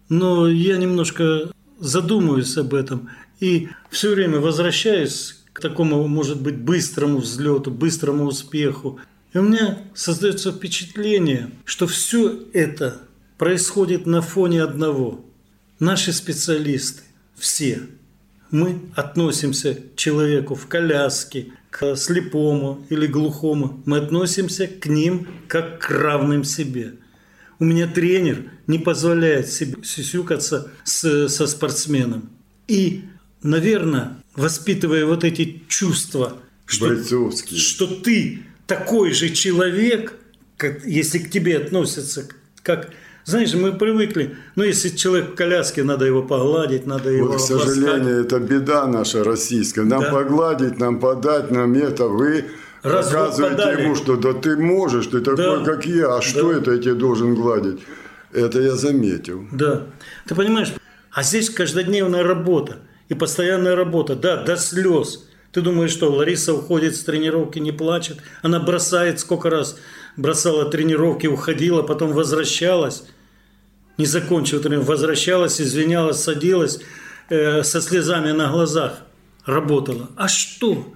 но 0.09 0.49
я 0.49 0.77
немножко 0.77 1.51
задумываюсь 1.81 2.57
об 2.57 2.73
этом 2.73 3.11
и 3.41 3.69
все 3.91 4.15
время 4.15 4.39
возвращаюсь 4.39 5.43
к 5.53 5.61
такому, 5.61 6.07
может 6.07 6.41
быть, 6.41 6.57
быстрому 6.57 7.19
взлету, 7.19 7.73
быстрому 7.73 8.27
успеху. 8.27 9.01
И 9.33 9.39
у 9.39 9.43
меня 9.43 9.81
создается 9.93 10.53
впечатление, 10.53 11.51
что 11.65 11.89
все 11.89 12.39
это 12.53 13.03
происходит 13.39 14.07
на 14.07 14.23
фоне 14.23 14.63
одного. 14.63 15.25
Наши 15.79 16.13
специалисты, 16.13 17.03
все, 17.37 17.83
мы 18.51 18.81
относимся 18.95 19.75
к 19.75 19.97
человеку 19.97 20.55
в 20.55 20.67
коляске, 20.67 21.49
к 21.71 21.97
слепому 21.97 22.87
или 22.89 23.07
глухому, 23.07 23.83
мы 23.85 23.99
относимся 23.99 24.69
к 24.69 24.87
ним 24.87 25.27
как 25.49 25.81
к 25.81 25.91
равным 25.91 26.45
себе. 26.45 26.95
У 27.59 27.65
меня 27.65 27.89
тренер 27.89 28.51
не 28.67 28.79
позволяет 28.79 29.51
себе 29.51 29.83
сюсюкаться 29.83 30.71
с, 30.85 31.29
со 31.29 31.47
спортсменом. 31.47 32.31
И, 32.69 33.05
наверное, 33.43 34.19
воспитывая 34.37 35.05
вот 35.05 35.25
эти 35.25 35.63
чувства, 35.69 36.39
что, 36.67 36.97
что 37.33 37.87
ты 37.87 38.45
такой 38.67 39.13
же 39.13 39.31
человек, 39.31 40.15
как, 40.57 40.85
если 40.85 41.19
к 41.19 41.31
тебе 41.31 41.59
относятся 41.59 42.29
как 42.63 42.93
знаешь, 43.25 43.55
мы 43.55 43.73
привыкли, 43.73 44.37
ну, 44.55 44.65
если 44.65 44.91
человек 44.91 45.31
в 45.31 45.35
коляске, 45.35 45.83
надо 45.83 46.05
его 46.05 46.23
погладить, 46.23 46.87
надо 46.87 47.11
его 47.11 47.29
Вот, 47.29 47.37
к 47.39 47.41
сожалению, 47.41 48.21
это 48.21 48.39
беда 48.39 48.87
наша 48.87 49.25
российская. 49.25 49.85
Нам 49.85 50.03
да. 50.03 50.11
погладить, 50.13 50.79
нам 50.79 51.01
подать, 51.01 51.51
нам 51.51 51.73
это, 51.75 52.07
вы 52.07 52.45
Раз 52.83 53.11
рассказываете 53.11 53.83
ему, 53.83 53.95
что 53.95 54.17
да 54.17 54.35
ты 54.35 54.59
можешь, 54.59 55.07
ты 55.07 55.21
такой, 55.21 55.37
да. 55.37 55.65
как 55.65 55.87
я, 55.87 56.09
а 56.09 56.17
да. 56.17 56.23
что 56.23 56.53
это 56.53 56.73
я 56.73 56.79
тебе 56.79 56.95
должен 56.95 57.35
гладить? 57.35 57.81
Это 58.31 58.61
я 58.61 58.77
заметил. 58.77 59.47
Да. 59.53 59.87
Ты 60.27 60.35
понимаешь, 60.35 60.75
а 61.11 61.23
здесь 61.23 61.49
каждодневная 61.49 62.25
работа 62.25 62.79
и 63.09 63.15
постоянная 63.15 63.75
работа, 63.75 64.17
да, 64.17 64.43
до 64.43 64.59
слез. 64.59 65.27
Ты 65.51 65.63
думаешь, 65.63 65.93
что 65.93 66.11
Лариса 66.11 66.53
уходит 66.53 66.97
с 66.97 67.05
тренировки, 67.05 67.59
не 67.59 67.73
плачет? 67.73 68.19
Она 68.43 68.61
бросает 68.61 69.21
сколько 69.21 69.49
раз 69.49 69.79
бросала 70.17 70.71
тренировки, 70.71 71.27
уходила, 71.27 71.83
потом 71.83 72.13
возвращалась 72.13 73.05
не 73.97 74.07
закончила 74.07 74.61
тренировку, 74.61 74.93
возвращалась, 74.93 75.61
извинялась, 75.61 76.21
садилась 76.21 76.81
э, 77.29 77.63
со 77.63 77.81
слезами 77.81 78.33
на 78.33 78.51
глазах, 78.51 79.03
работала. 79.45 80.11
А 80.17 80.29
что? 80.29 80.95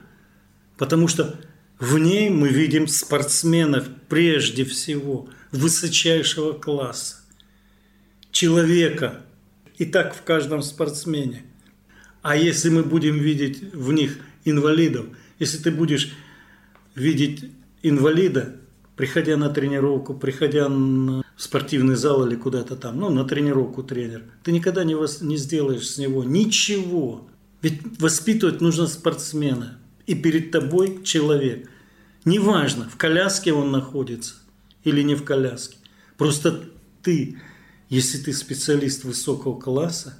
Потому 0.76 1.09
что 1.09 1.38
в 1.78 1.98
ней 1.98 2.28
мы 2.31 2.48
видим 2.48 2.88
спортсменов 2.88 3.87
прежде 4.09 4.64
всего 4.64 5.28
высочайшего 5.52 6.52
класса, 6.52 7.16
человека, 8.33 9.20
и 9.76 9.85
так 9.85 10.14
в 10.14 10.22
каждом 10.22 10.62
спортсмене. 10.62 11.44
А 12.20 12.37
если 12.37 12.68
мы 12.68 12.83
будем 12.83 13.16
видеть 13.16 13.72
в 13.72 13.92
них 13.92 14.18
инвалидов, 14.44 15.07
если 15.38 15.59
ты 15.59 15.70
будешь 15.70 16.12
видеть 16.96 17.44
инвалида, 17.83 18.57
приходя 18.99 19.37
на 19.37 19.49
тренировку, 19.49 20.13
приходя 20.13 20.69
на 20.69 21.23
спортивный 21.37 21.95
зал 21.95 22.27
или 22.27 22.35
куда-то 22.35 22.75
там, 22.75 22.99
ну, 22.99 23.11
на 23.11 23.25
тренировку 23.25 23.85
тренер, 23.85 24.25
ты 24.43 24.51
никогда 24.51 24.83
не, 24.83 24.97
вос, 24.97 25.21
не 25.21 25.37
сделаешь 25.37 25.89
с 25.89 25.99
него 25.99 26.25
ничего. 26.25 27.29
Ведь 27.63 27.81
воспитывать 28.01 28.61
нужно 28.61 28.89
спортсмена. 28.89 29.79
И 30.07 30.17
перед 30.17 30.51
тобой 30.51 31.05
человек. 31.05 31.71
Неважно, 32.25 32.89
в 32.89 32.97
коляске 32.97 33.53
он 33.53 33.71
находится 33.71 34.35
или 34.83 35.03
не 35.03 35.15
в 35.15 35.23
коляске. 35.23 35.77
Просто 36.17 36.65
ты, 37.01 37.39
если 37.89 38.19
ты 38.19 38.33
специалист 38.33 39.05
высокого 39.05 39.61
класса, 39.61 40.19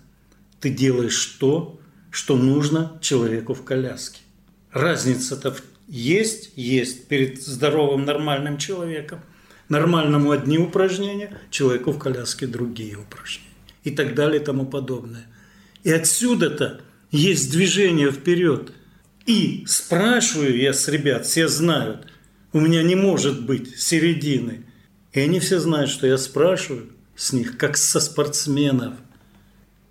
ты 0.61 0.71
делаешь 0.71 1.37
то, 1.41 1.81
что 2.12 2.37
нужно 2.37 2.97
человеку 3.01 3.55
в 3.55 3.64
коляске. 3.64 4.21
Разница-то 4.71 5.57
есть, 5.88 6.53
есть 6.55 7.09
перед 7.09 7.42
здоровым 7.42 8.05
нормальным 8.05 8.59
человеком– 8.59 9.20
Нормальному 9.68 10.31
одни 10.31 10.59
упражнения, 10.59 11.38
человеку 11.51 11.92
в 11.92 11.98
коляске 11.98 12.46
другие 12.46 12.96
упражнения. 12.96 13.48
И 13.85 13.90
так 13.90 14.14
далее 14.14 14.40
и 14.40 14.44
тому 14.44 14.64
подобное. 14.64 15.27
И 15.85 15.90
отсюда-то 15.90 16.81
есть 17.11 17.53
движение 17.53 18.11
вперед. 18.11 18.72
И 19.27 19.64
спрашиваю 19.66 20.57
я 20.57 20.72
с 20.72 20.88
ребят, 20.88 21.27
все 21.27 21.48
знают, 21.48 22.07
у 22.55 22.61
меня 22.61 22.83
не 22.83 22.94
может 22.94 23.44
быть 23.44 23.79
середины. 23.79 24.64
И 25.12 25.20
они 25.20 25.38
все 25.38 25.61
знают, 25.61 25.90
что 25.90 26.07
я 26.07 26.16
спрашиваю 26.16 26.90
с 27.14 27.35
них, 27.35 27.59
как 27.59 27.77
со 27.77 28.01
спортсменов 28.01 28.94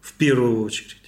в 0.02 0.14
первую 0.14 0.64
очередь. 0.64 1.07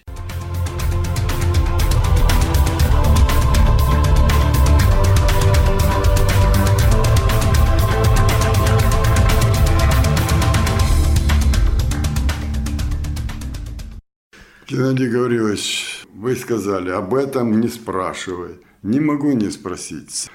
Геннадий 14.69 15.07
Гаврилович, 15.07 16.05
вы 16.13 16.35
сказали, 16.35 16.91
об 16.91 17.15
этом 17.15 17.59
не 17.59 17.69
спрашивай. 17.69 18.59
Не 18.83 18.99
могу 18.99 19.31
не 19.31 19.49
спросить. 19.49 20.29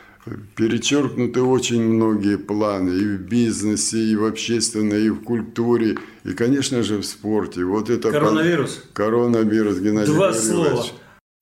Перечеркнуты 0.57 1.40
очень 1.40 1.83
многие 1.83 2.37
планы 2.37 2.90
и 2.90 3.05
в 3.05 3.20
бизнесе, 3.20 3.99
и 3.99 4.16
в 4.16 4.25
общественной, 4.25 5.07
и 5.07 5.11
в 5.11 5.23
культуре, 5.23 5.99
и, 6.25 6.33
конечно 6.33 6.83
же, 6.83 6.99
в 6.99 7.05
спорте. 7.05 7.64
Вот 7.64 7.90
это 7.90 8.11
коронавирус. 8.11 8.83
Коронавирус, 8.92 9.79
Геннадий 9.79 10.12
Два 10.12 10.33
Гаврилович. 10.33 10.70
слова. 10.73 10.87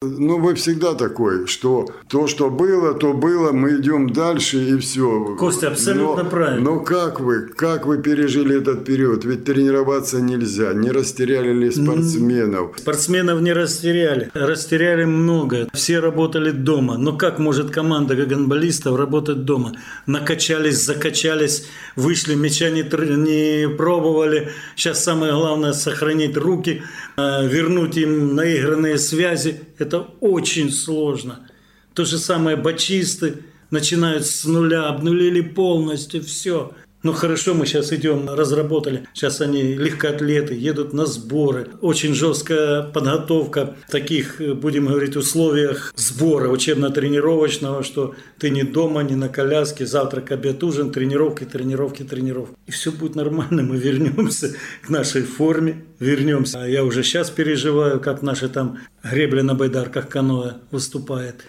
Ну, 0.02 0.38
вы 0.40 0.54
всегда 0.54 0.94
такой, 0.94 1.46
что 1.46 1.86
то, 2.08 2.26
что 2.26 2.50
было, 2.50 2.92
то 2.94 3.12
было, 3.12 3.52
мы 3.52 3.76
идем 3.76 4.10
дальше 4.10 4.58
и 4.58 4.78
все. 4.78 5.36
Костя, 5.38 5.68
абсолютно 5.68 6.24
но, 6.24 6.30
правильно. 6.30 6.60
Но 6.60 6.80
как 6.80 7.20
вы, 7.20 7.46
как 7.46 7.86
вы 7.86 7.98
пережили 7.98 8.58
этот 8.58 8.84
период? 8.84 9.24
Ведь 9.24 9.44
тренироваться 9.44 10.20
нельзя. 10.20 10.72
Не 10.72 10.90
растеряли 10.90 11.52
ли 11.52 11.70
спортсменов? 11.70 12.78
Спортсменов 12.78 13.40
не 13.40 13.52
растеряли. 13.52 14.30
Растеряли 14.34 15.04
много. 15.04 15.68
Все 15.72 16.00
работали 16.00 16.50
дома. 16.50 16.98
Но 16.98 17.16
как 17.16 17.38
может 17.38 17.70
команда 17.70 18.16
гандболистов 18.16 18.98
работать 18.98 19.44
дома? 19.44 19.72
Накачались, 20.06 20.84
закачались, 20.84 21.66
вышли, 21.94 22.34
мяча 22.34 22.70
не, 22.70 22.82
не 22.82 23.68
пробовали. 23.68 24.50
Сейчас 24.74 25.04
самое 25.04 25.32
главное 25.32 25.72
сохранить 25.72 26.36
руки, 26.36 26.82
э, 27.16 27.48
вернуть 27.48 27.96
им 27.96 28.34
наигранные 28.34 28.98
связи. 28.98 29.60
Это 29.78 29.91
очень 29.98 30.70
сложно. 30.70 31.48
То 31.94 32.04
же 32.04 32.18
самое 32.18 32.56
бачисты 32.56 33.44
начинают 33.70 34.26
с 34.26 34.44
нуля, 34.44 34.88
обнулили 34.88 35.40
полностью 35.40 36.22
все. 36.22 36.72
Ну 37.02 37.12
хорошо, 37.12 37.52
мы 37.54 37.66
сейчас 37.66 37.92
идем, 37.92 38.28
разработали. 38.28 39.08
Сейчас 39.12 39.40
они 39.40 39.74
легкоатлеты, 39.74 40.54
едут 40.54 40.92
на 40.92 41.04
сборы. 41.04 41.66
Очень 41.80 42.14
жесткая 42.14 42.82
подготовка 42.82 43.74
в 43.88 43.90
таких, 43.90 44.40
будем 44.60 44.86
говорить, 44.86 45.16
условиях 45.16 45.92
сбора 45.96 46.48
учебно-тренировочного, 46.48 47.82
что 47.82 48.14
ты 48.38 48.50
не 48.50 48.62
дома, 48.62 49.02
не 49.02 49.16
на 49.16 49.28
коляске, 49.28 49.84
завтрак, 49.84 50.30
обед, 50.30 50.62
ужин, 50.62 50.92
тренировки, 50.92 51.42
тренировки, 51.42 52.04
тренировки. 52.04 52.54
И 52.68 52.70
все 52.70 52.92
будет 52.92 53.16
нормально, 53.16 53.62
мы 53.64 53.78
вернемся 53.78 54.54
к 54.82 54.88
нашей 54.88 55.22
форме, 55.22 55.84
вернемся. 55.98 56.62
А 56.62 56.68
я 56.68 56.84
уже 56.84 57.02
сейчас 57.02 57.30
переживаю, 57.30 57.98
как 57.98 58.22
наши 58.22 58.48
там 58.48 58.78
гребли 59.02 59.42
на 59.42 59.56
байдарках 59.56 60.08
каноэ 60.08 60.52
выступает. 60.70 61.42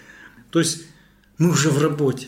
То 0.50 0.58
есть 0.58 0.86
мы 1.38 1.50
уже 1.50 1.70
в 1.70 1.80
работе. 1.80 2.26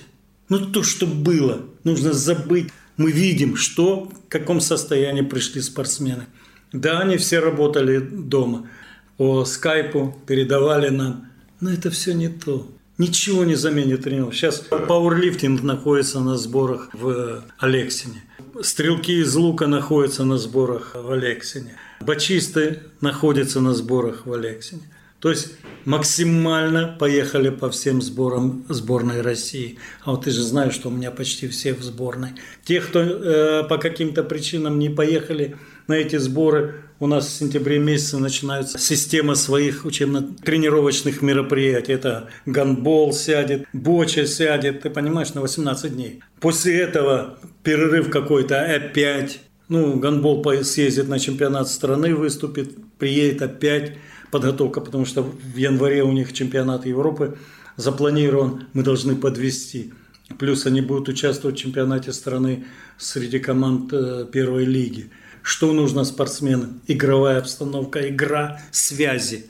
Ну 0.49 0.61
то, 0.61 0.85
что 0.85 1.07
было, 1.07 1.62
нужно 1.83 2.12
забыть 2.12 2.69
мы 2.96 3.11
видим, 3.11 3.56
что, 3.56 4.04
в 4.04 4.28
каком 4.28 4.61
состоянии 4.61 5.22
пришли 5.22 5.61
спортсмены. 5.61 6.26
Да, 6.72 7.00
они 7.00 7.16
все 7.16 7.40
работали 7.40 7.98
дома. 7.98 8.68
По 9.16 9.44
скайпу 9.44 10.16
передавали 10.26 10.88
нам. 10.88 11.28
Но 11.61 11.72
это 11.72 11.90
все 11.90 12.12
не 12.12 12.28
то. 12.28 12.70
Ничего 12.98 13.44
не 13.44 13.54
заменит 13.54 14.04
тренировок. 14.04 14.35
Сейчас 14.35 14.61
пауэрлифтинг 14.61 15.62
находится 15.62 16.20
на 16.20 16.37
сборах 16.37 16.88
в 16.94 17.44
Алексине. 17.59 18.22
Стрелки 18.62 19.20
из 19.20 19.35
лука 19.35 19.66
находятся 19.66 20.24
на 20.24 20.38
сборах 20.38 20.94
в 20.94 21.12
Алексине. 21.12 21.76
Бачисты 22.00 22.80
находятся 23.00 23.61
на 23.61 23.74
сборах 23.74 24.26
в 24.26 24.32
Алексине. 24.32 24.82
То 25.20 25.31
есть 25.31 25.55
максимально 25.87 26.96
поехали 26.98 27.48
по 27.48 27.70
всем 27.70 28.02
сборам 28.02 28.64
сборной 28.68 29.22
России. 29.22 29.79
А 30.05 30.11
вот 30.11 30.24
ты 30.24 30.31
же 30.31 30.42
знаешь, 30.42 30.74
что 30.74 30.88
у 30.88 30.92
меня 30.92 31.11
почти 31.11 31.48
все 31.48 31.72
в 31.74 31.83
сборной. 31.83 32.31
Те, 32.64 32.81
кто 32.81 33.00
э, 33.00 33.64
по 33.68 33.79
каким-то 33.79 34.22
причинам 34.22 34.79
не 34.79 34.90
поехали 34.90 35.57
на 35.87 35.94
эти 35.94 36.16
сборы, 36.16 36.83
у 36.98 37.07
нас 37.07 37.26
в 37.26 37.31
сентябре 37.31 37.79
месяце 37.79 38.18
начинается 38.18 38.79
система 38.79 39.35
своих 39.35 39.85
учебно-тренировочных 39.85 41.22
мероприятий. 41.22 41.92
Это 41.92 42.29
гандбол 42.46 43.12
сядет, 43.12 43.66
боча 43.72 44.26
сядет, 44.26 44.83
ты 44.83 44.90
понимаешь, 44.90 45.35
на 45.35 45.40
18 45.40 45.94
дней. 45.94 46.20
После 46.40 46.81
этого 46.81 47.38
перерыв 47.62 48.11
какой-то 48.11 48.61
опять. 48.61 49.40
Ну, 49.68 49.98
гандбол 49.98 50.44
съездит 50.62 51.09
на 51.09 51.18
чемпионат 51.18 51.68
страны, 51.68 52.14
выступит, 52.14 52.76
приедет 52.98 53.42
опять 53.42 53.96
подготовка, 54.37 54.83
потому 54.83 55.07
что 55.07 55.22
в 55.22 55.57
январе 55.57 56.03
у 56.03 56.12
них 56.12 56.35
чемпионат 56.35 56.85
Европы 56.85 57.38
запланирован, 57.77 58.66
мы 58.75 58.83
должны 58.83 59.16
подвести. 59.16 59.94
Плюс 60.38 60.66
они 60.66 60.83
будут 60.83 61.09
участвовать 61.09 61.57
в 61.57 61.62
чемпионате 61.62 62.12
страны 62.12 62.66
среди 62.99 63.38
команд 63.38 63.92
э, 63.92 64.27
первой 64.31 64.66
лиги. 64.66 65.11
Что 65.42 65.72
нужно 65.72 66.05
спортсменам? 66.05 66.83
Игровая 66.87 67.38
обстановка, 67.38 68.09
игра, 68.09 68.61
связи. 68.72 69.46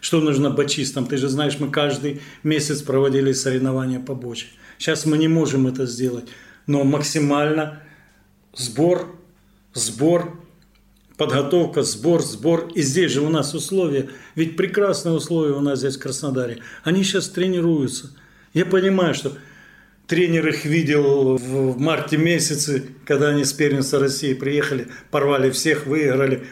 Что 0.00 0.20
нужно 0.20 0.50
бочистам? 0.50 1.06
Ты 1.06 1.18
же 1.18 1.28
знаешь, 1.28 1.58
мы 1.58 1.70
каждый 1.70 2.22
месяц 2.42 2.80
проводили 2.80 3.32
соревнования 3.32 4.00
по 4.00 4.14
боче. 4.14 4.46
Сейчас 4.78 5.04
мы 5.04 5.18
не 5.18 5.28
можем 5.28 5.66
это 5.66 5.84
сделать. 5.84 6.24
Но 6.66 6.84
максимально 6.84 7.82
сбор, 8.54 9.14
сбор, 9.74 10.39
подготовка, 11.20 11.82
сбор, 11.82 12.22
сбор. 12.22 12.70
И 12.74 12.80
здесь 12.80 13.12
же 13.12 13.20
у 13.20 13.28
нас 13.28 13.52
условия, 13.52 14.08
ведь 14.36 14.56
прекрасные 14.56 15.14
условия 15.14 15.52
у 15.52 15.60
нас 15.60 15.80
здесь 15.80 15.96
в 15.96 16.00
Краснодаре. 16.00 16.60
Они 16.82 17.04
сейчас 17.04 17.28
тренируются. 17.28 18.10
Я 18.54 18.64
понимаю, 18.64 19.12
что 19.12 19.36
тренер 20.06 20.48
их 20.48 20.64
видел 20.64 21.36
в 21.36 21.78
марте 21.78 22.16
месяце, 22.16 22.84
когда 23.04 23.28
они 23.28 23.44
с 23.44 23.52
первенства 23.52 23.98
России 23.98 24.32
приехали, 24.32 24.88
порвали 25.10 25.50
всех, 25.50 25.84
выиграли. 25.84 26.46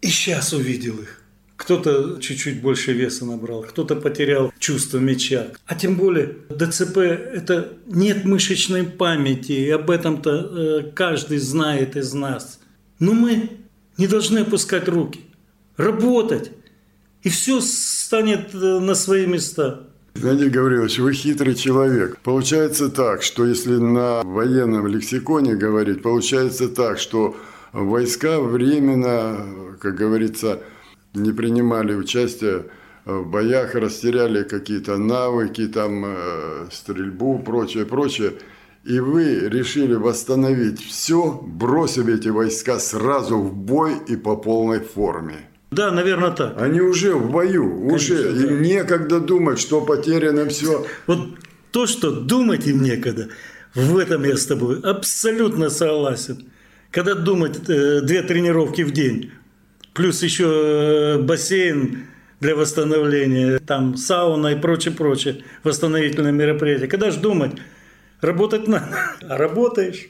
И 0.00 0.06
сейчас 0.06 0.52
увидел 0.52 0.94
их. 1.00 1.20
Кто-то 1.56 2.20
чуть-чуть 2.20 2.62
больше 2.62 2.92
веса 2.92 3.24
набрал, 3.24 3.62
кто-то 3.62 3.96
потерял 3.96 4.52
чувство 4.60 4.98
мяча. 4.98 5.48
А 5.66 5.74
тем 5.74 5.96
более 5.96 6.36
ДЦП– 6.50 6.98
это 6.98 7.72
нет 7.88 8.24
мышечной 8.24 8.84
памяти, 8.84 9.52
и 9.52 9.70
об 9.70 9.90
этом-то 9.90 10.30
э, 10.30 10.82
каждый 10.94 11.38
знает 11.38 11.96
из 11.96 12.12
нас. 12.12 12.60
Но 13.00 13.12
мы 13.12 13.63
не 13.98 14.06
должны 14.06 14.40
опускать 14.40 14.88
руки, 14.88 15.20
работать, 15.76 16.52
и 17.22 17.28
все 17.28 17.60
станет 17.60 18.54
э, 18.54 18.78
на 18.80 18.94
свои 18.94 19.26
места. 19.26 19.88
Геннадий 20.14 20.48
Гаврилович, 20.48 20.98
вы 20.98 21.12
хитрый 21.12 21.54
человек. 21.54 22.18
Получается 22.22 22.88
так, 22.88 23.22
что 23.22 23.44
если 23.46 23.76
на 23.76 24.22
военном 24.22 24.86
лексиконе 24.86 25.56
говорить, 25.56 26.02
получается 26.02 26.68
так, 26.68 26.98
что 26.98 27.36
войска 27.72 28.40
временно, 28.40 29.76
как 29.80 29.96
говорится, 29.96 30.60
не 31.14 31.32
принимали 31.32 31.94
участие 31.94 32.66
в 33.04 33.24
боях, 33.28 33.74
растеряли 33.74 34.44
какие-то 34.44 34.96
навыки, 34.96 35.66
там, 35.66 36.04
э, 36.06 36.68
стрельбу, 36.70 37.38
прочее, 37.40 37.84
прочее. 37.84 38.34
И 38.84 39.00
вы 39.00 39.48
решили 39.48 39.94
восстановить 39.94 40.80
все, 40.84 41.40
бросив 41.42 42.06
эти 42.08 42.28
войска 42.28 42.78
сразу 42.78 43.38
в 43.38 43.54
бой 43.54 43.94
и 44.06 44.16
по 44.16 44.36
полной 44.36 44.80
форме. 44.80 45.36
Да, 45.70 45.90
наверное, 45.90 46.30
так. 46.30 46.60
Они 46.60 46.80
уже 46.80 47.14
в 47.14 47.30
бою, 47.30 47.88
Конечно, 47.88 47.94
уже 47.94 48.32
да. 48.32 48.46
им 48.46 48.62
некогда 48.62 49.20
думать, 49.20 49.58
что 49.58 49.80
потеряно 49.80 50.48
все. 50.48 50.86
Вот 51.06 51.18
то, 51.70 51.86
что 51.86 52.10
думать 52.12 52.66
им 52.66 52.82
некогда, 52.82 53.28
в 53.74 53.96
этом 53.96 54.22
я 54.24 54.36
с 54.36 54.46
тобой 54.46 54.80
абсолютно 54.80 55.70
согласен. 55.70 56.46
Когда 56.90 57.14
думать 57.14 57.58
э, 57.68 58.02
две 58.02 58.22
тренировки 58.22 58.82
в 58.82 58.92
день, 58.92 59.32
плюс 59.94 60.22
еще 60.22 60.44
э, 60.44 61.22
бассейн 61.22 62.04
для 62.38 62.54
восстановления, 62.54 63.58
там 63.58 63.96
сауна 63.96 64.48
и 64.48 64.60
прочее, 64.60 64.94
прочее, 64.94 65.42
восстановительные 65.64 66.32
мероприятия. 66.32 66.86
Когда 66.86 67.10
же 67.10 67.18
думать, 67.18 67.52
Работать 68.24 68.66
надо, 68.68 68.86
а 69.28 69.36
работаешь. 69.36 70.08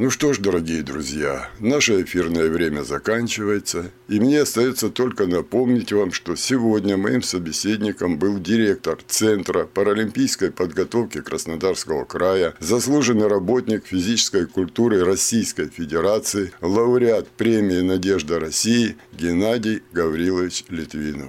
Ну 0.00 0.08
что 0.08 0.32
ж, 0.32 0.38
дорогие 0.38 0.82
друзья, 0.82 1.50
наше 1.58 2.00
эфирное 2.00 2.48
время 2.48 2.84
заканчивается, 2.84 3.90
и 4.08 4.18
мне 4.18 4.40
остается 4.40 4.88
только 4.88 5.26
напомнить 5.26 5.92
вам, 5.92 6.10
что 6.10 6.36
сегодня 6.36 6.96
моим 6.96 7.22
собеседником 7.22 8.18
был 8.18 8.38
директор 8.38 8.98
Центра 9.06 9.66
паралимпийской 9.66 10.52
подготовки 10.52 11.20
Краснодарского 11.20 12.06
края, 12.06 12.54
заслуженный 12.60 13.28
работник 13.28 13.84
физической 13.84 14.46
культуры 14.46 15.04
Российской 15.04 15.68
Федерации, 15.68 16.50
лауреат 16.62 17.28
премии 17.28 17.82
«Надежда 17.82 18.40
России» 18.40 18.96
Геннадий 19.12 19.82
Гаврилович 19.92 20.64
Литвинов. 20.70 21.28